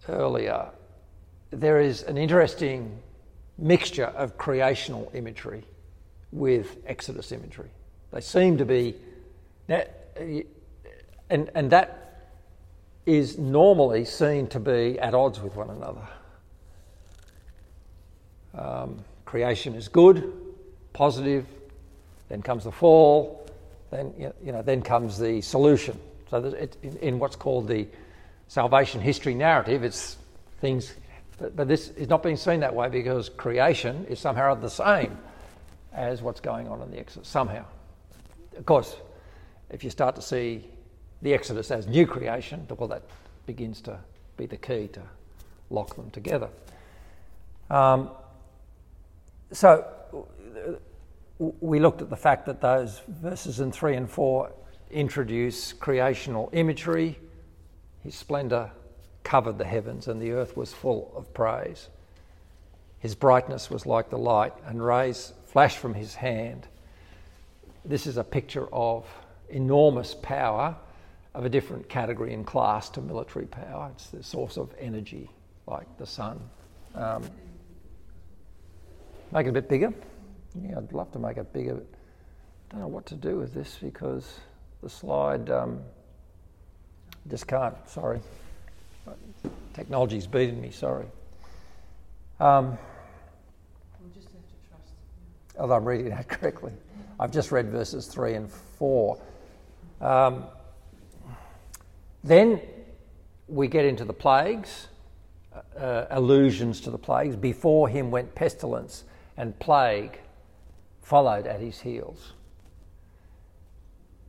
[0.09, 0.71] earlier,
[1.51, 2.99] there is an interesting
[3.59, 5.63] mixture of creational imagery
[6.33, 7.69] with Exodus imagery.
[8.13, 8.95] They seem to be,
[9.69, 12.06] and, and that
[13.07, 16.07] is normally seen to be at odds with one another.
[18.55, 20.33] Um, creation is good,
[20.93, 21.47] positive,
[22.29, 23.49] then comes the fall,
[23.91, 25.99] then you know, then comes the solution.
[26.29, 27.87] So it, in what's called the
[28.49, 30.17] salvation history narrative, it's
[30.61, 30.95] things,
[31.39, 35.17] but, but this is not being seen that way because creation is somehow the same
[35.93, 37.29] as what's going on in the Exodus.
[37.29, 37.65] Somehow,
[38.57, 38.97] of course,
[39.71, 40.65] if you start to see
[41.23, 43.03] the Exodus as new creation, well, that
[43.47, 43.99] begins to
[44.37, 45.03] be the key to
[45.71, 46.49] lock them together.
[47.71, 48.11] Um,
[49.53, 49.87] so
[51.39, 54.51] we looked at the fact that those verses in 3 and 4
[54.91, 57.19] introduce creational imagery,
[58.03, 58.71] his splendour
[59.23, 61.89] covered the heavens, and the earth was full of praise.
[63.01, 66.69] His brightness was like the light, and rays flashed from his hand.
[67.85, 69.07] This is a picture of
[69.49, 70.77] enormous power
[71.37, 73.91] of a different category and class to military power.
[73.95, 75.31] It's the source of energy,
[75.67, 76.41] like the sun.
[76.95, 77.23] Um,
[79.33, 79.93] make it a bit bigger.
[80.55, 81.75] Yeah, I'd love to make it bigger.
[81.75, 84.41] But I don't know what to do with this because
[84.83, 85.81] the slide um,
[87.29, 87.77] just can't.
[87.87, 88.19] Sorry,
[89.75, 90.71] technology's beating me.
[90.71, 91.05] Sorry.
[92.41, 92.79] Um,
[94.01, 94.93] We'll just have to trust.
[95.59, 96.73] although I'm reading that correctly.
[97.21, 99.19] I've just read verses 3 and 4.
[100.01, 100.45] Um,
[102.27, 102.61] then
[103.49, 104.89] we get into the plagues,
[105.79, 107.37] uh, allusions to the plagues.
[107.37, 109.05] Before him went pestilence,
[109.37, 110.19] and plague
[111.03, 112.33] followed at his heels.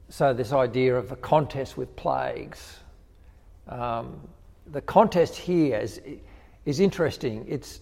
[0.10, 2.80] So, this idea of the contest with plagues.
[3.68, 4.22] Um,
[4.68, 6.00] the contest here is,
[6.66, 7.46] is interesting.
[7.48, 7.82] It's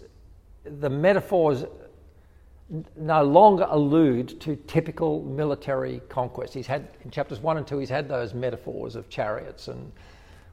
[0.63, 1.65] the metaphors
[2.95, 6.53] no longer allude to typical military conquest.
[6.53, 7.77] He's had in chapters one and two.
[7.77, 9.91] He's had those metaphors of chariots and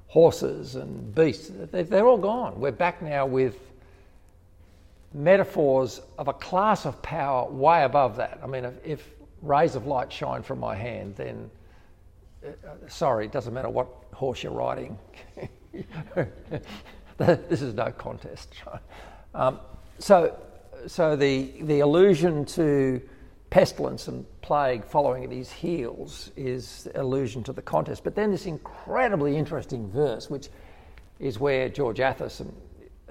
[0.09, 1.51] horses and beasts.
[1.71, 2.61] They- They're all gone.
[2.61, 3.57] We're back now with
[5.15, 8.39] metaphors of a class of power way above that.
[8.43, 9.11] I mean, if, if
[9.41, 11.51] rays of light shine from my hand, then
[12.47, 12.51] uh,
[12.89, 14.99] sorry, it doesn't matter what horse you're riding.
[17.19, 18.55] this is no contest.
[19.35, 19.61] Um,
[19.99, 20.37] so,
[20.87, 23.01] so the the allusion to
[23.51, 28.03] pestilence and plague following at his heels is allusion to the contest.
[28.03, 30.49] But then this incredibly interesting verse, which
[31.21, 32.51] is where George Athison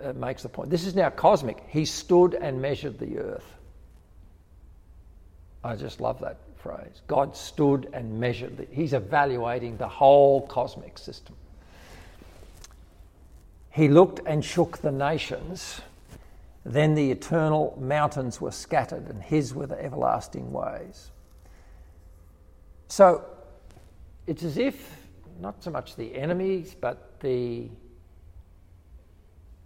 [0.04, 0.70] uh, makes the point.
[0.70, 1.64] This is now cosmic.
[1.68, 3.46] He stood and measured the earth.
[5.64, 7.02] I just love that phrase.
[7.08, 8.58] God stood and measured.
[8.58, 11.36] The, he's evaluating the whole cosmic system.
[13.70, 15.82] He looked and shook the nations.
[16.64, 21.12] Then the eternal mountains were scattered, and his were the everlasting ways.
[22.88, 23.26] So
[24.28, 24.98] it's as if
[25.40, 27.70] not so much the enemies, but the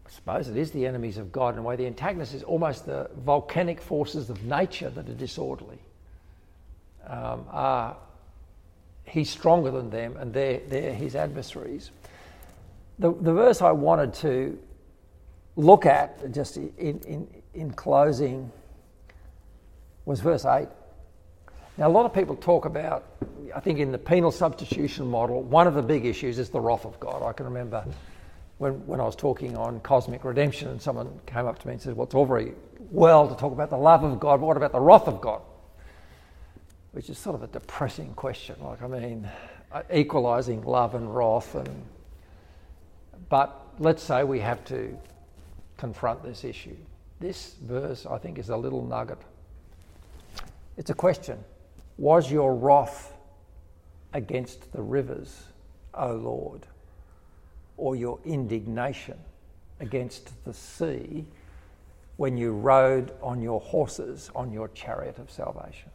[0.06, 1.76] I suppose it is the enemies of God in a way.
[1.76, 5.80] The antagonist is almost the volcanic forces of nature that are disorderly.
[7.08, 7.98] Um, are,
[9.06, 11.90] he's stronger than them, and they're, they're his adversaries.
[13.00, 14.60] The, the verse I wanted to
[15.56, 18.52] look at, just in, in, in closing,
[20.06, 20.68] was verse 8.
[21.78, 23.06] Now, a lot of people talk about,
[23.54, 26.86] I think in the penal substitution model, one of the big issues is the wrath
[26.86, 27.22] of God.
[27.22, 27.84] I can remember
[28.60, 31.82] when, when I was talking on cosmic redemption, and someone came up to me and
[31.82, 32.54] said, Well, it's all very
[32.92, 35.42] well to talk about the love of God, but what about the wrath of God?
[36.94, 38.56] Which is sort of a depressing question.
[38.62, 39.30] Like, I mean,
[39.74, 41.56] uh, equalizing love and wrath.
[41.56, 41.84] And,
[43.28, 44.98] but let's say we have to
[45.78, 46.78] confront this issue.
[47.20, 49.20] This verse, I think, is a little nugget.
[50.78, 51.44] It's a question
[51.98, 53.14] Was your wrath
[54.14, 55.44] against the rivers,
[55.94, 56.68] O Lord?
[57.78, 59.18] or your indignation
[59.80, 61.26] against the sea
[62.18, 65.90] when you rode on your horses on your chariot of salvation.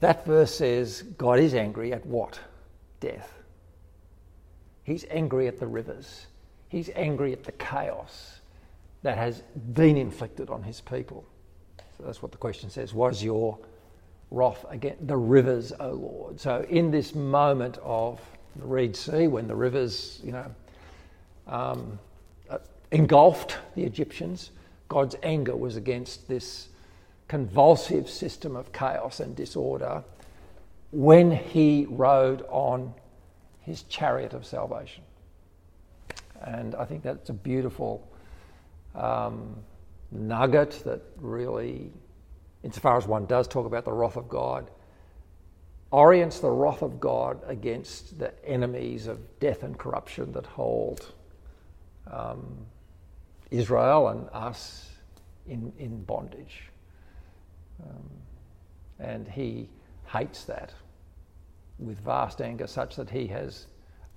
[0.00, 2.38] That verse says God is angry at what?
[3.00, 3.37] Death.
[4.88, 6.26] He's angry at the rivers.
[6.68, 8.40] He's angry at the chaos
[9.02, 9.42] that has
[9.74, 11.26] been inflicted on his people.
[11.96, 12.94] So that's what the question says.
[12.94, 13.58] Was your
[14.30, 16.40] wrath against the rivers, O Lord.
[16.40, 18.20] So in this moment of
[18.56, 20.54] the Reed Sea, when the rivers, you know,
[21.46, 21.98] um,
[22.48, 22.58] uh,
[22.90, 24.50] engulfed the Egyptians,
[24.88, 26.68] God's anger was against this
[27.26, 30.02] convulsive system of chaos and disorder
[30.90, 32.94] when he rode on
[33.68, 35.04] his chariot of salvation.
[36.42, 38.10] And I think that's a beautiful
[38.94, 39.54] um,
[40.10, 41.92] nugget that really
[42.62, 44.70] insofar as one does talk about the wrath of God,
[45.90, 51.12] orients the wrath of God against the enemies of death and corruption that hold
[52.10, 52.66] um,
[53.50, 54.90] Israel and us
[55.46, 56.64] in, in bondage.
[57.82, 58.10] Um,
[58.98, 59.68] and he
[60.06, 60.72] hates that
[61.78, 63.66] with vast anger, such that he has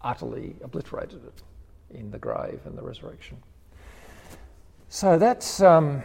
[0.02, 1.44] utterly obliterated it
[1.98, 3.38] in the grave and the resurrection.
[4.90, 5.62] So that's.
[5.62, 6.04] Um,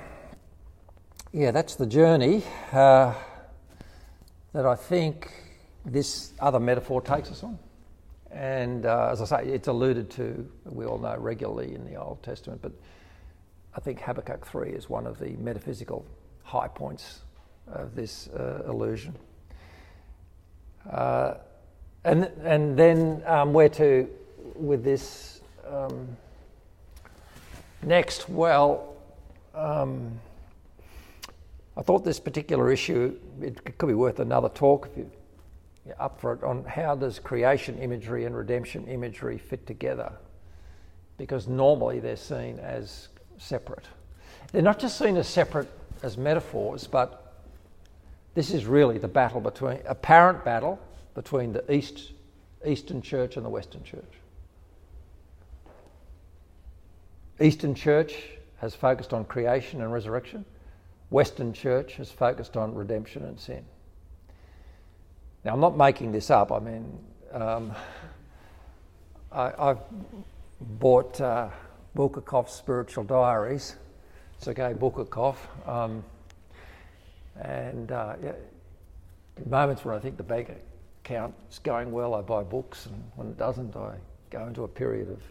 [1.37, 2.43] yeah, that's the journey
[2.73, 3.13] uh,
[4.55, 5.31] that I think
[5.85, 7.59] this other metaphor takes us on.
[8.31, 12.23] And uh, as I say, it's alluded to, we all know, regularly in the Old
[12.23, 12.73] Testament, but
[13.75, 16.07] I think Habakkuk 3 is one of the metaphysical
[16.43, 17.21] high points
[17.67, 19.15] of this uh.
[20.91, 21.35] Uh,
[22.07, 24.09] and and then um, where to
[24.55, 26.17] with this um,
[27.83, 28.29] next?
[28.29, 28.95] Well,
[29.55, 30.19] um,
[31.77, 35.11] I thought this particular issue it could be worth another talk if you,
[35.85, 40.13] you're up for it on how does creation imagery and redemption imagery fit together,
[41.19, 43.87] because normally they're seen as separate.
[44.53, 45.69] They're not just seen as separate
[46.05, 47.43] as metaphors, but
[48.35, 50.79] this is really the battle between apparent battle
[51.17, 52.13] between the East,
[52.65, 54.05] Eastern Church and the Western Church.
[57.41, 58.15] Eastern Church
[58.59, 60.45] has focused on creation and resurrection.
[61.09, 63.65] Western Church has focused on redemption and sin.
[65.43, 66.53] Now, I'm not making this up.
[66.53, 66.99] I mean,
[67.33, 67.73] um,
[69.33, 69.85] I, have
[70.61, 71.49] bought uh,
[71.97, 73.77] Bulgakov's Spiritual Diaries,
[74.39, 75.37] Sergei Bulgakov,
[75.67, 76.05] um,
[77.41, 78.33] and uh, yeah,
[79.47, 80.51] moments when I think the bank
[81.11, 83.95] is going well, I buy books, and when it doesn't, I
[84.31, 85.23] go into a period of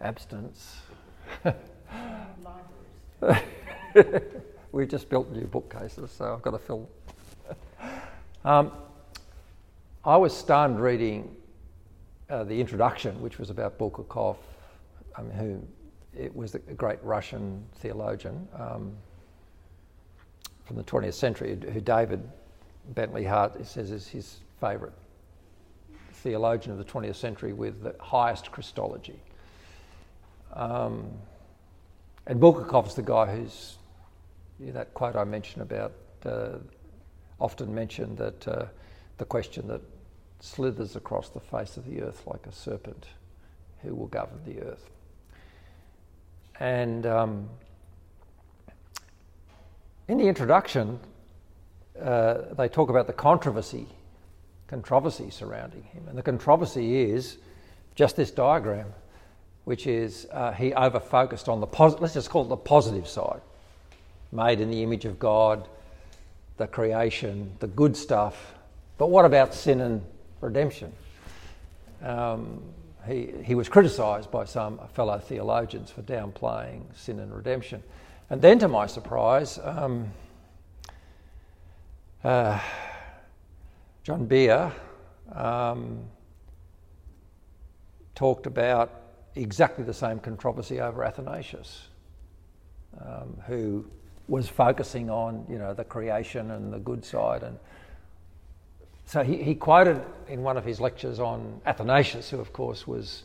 [0.00, 0.78] abstinence.
[4.72, 6.88] We've just built new bookcases, so I've got to fill.
[8.44, 8.72] um,
[10.04, 11.34] I was stunned reading
[12.30, 14.36] uh, the introduction, which was about Bulgakov,
[15.16, 15.60] um, who
[16.16, 18.92] it was a great Russian theologian um,
[20.64, 22.22] from the 20th century, who David
[22.94, 24.92] Bentley Hart says is his favourite
[26.12, 29.20] theologian of the 20th century with the highest Christology.
[30.52, 31.10] Um,
[32.26, 33.76] and Bulgakov's the guy who's
[34.60, 35.92] that quote I mentioned about
[36.26, 36.58] uh,
[37.40, 38.64] often mentioned that uh,
[39.18, 39.80] the question that
[40.40, 43.06] slithers across the face of the earth like a serpent,
[43.82, 44.90] who will govern the earth?
[46.58, 47.48] And um,
[50.08, 50.98] in the introduction,
[52.00, 53.86] uh, they talk about the controversy,
[54.68, 57.38] controversy surrounding him, and the controversy is
[57.94, 58.92] just this diagram,
[59.64, 62.02] which is uh, he over focused on the positive.
[62.02, 63.40] Let's just call it the positive side
[64.30, 65.68] made in the image of God,
[66.58, 68.54] the creation, the good stuff.
[68.98, 70.02] But what about sin and
[70.40, 70.92] redemption?
[72.02, 72.62] Um,
[73.06, 77.82] he, he was criticised by some fellow theologians for downplaying sin and redemption.
[78.28, 80.12] And then, to my surprise, um,
[82.22, 82.60] uh,
[84.08, 84.72] John Behr
[85.34, 86.02] um,
[88.14, 88.90] talked about
[89.34, 91.88] exactly the same controversy over Athanasius,
[93.04, 93.84] um, who
[94.26, 97.58] was focusing on you know the creation and the good side and
[99.04, 103.24] so he, he quoted in one of his lectures on Athanasius, who of course was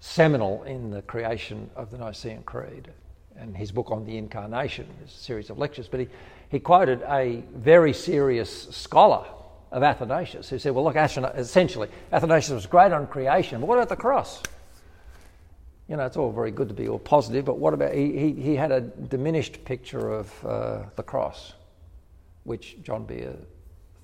[0.00, 2.90] seminal in the creation of the Nicene Creed
[3.36, 5.86] and his book on the Incarnation, his series of lectures.
[5.86, 6.08] But he,
[6.48, 9.24] he quoted a very serious scholar
[9.70, 13.88] of Athanasius who said, Well, look, essentially, Athanasius was great on creation, but what about
[13.88, 14.42] the cross?
[15.90, 18.32] you know, it's all very good to be all positive, but what about, he, he,
[18.32, 21.54] he had a diminished picture of uh, the cross,
[22.44, 23.36] which John Behr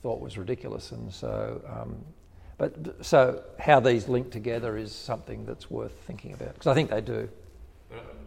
[0.02, 0.90] thought was ridiculous.
[0.90, 1.96] And so, um,
[2.58, 6.90] but so how these link together is something that's worth thinking about, because I think
[6.90, 7.28] they do.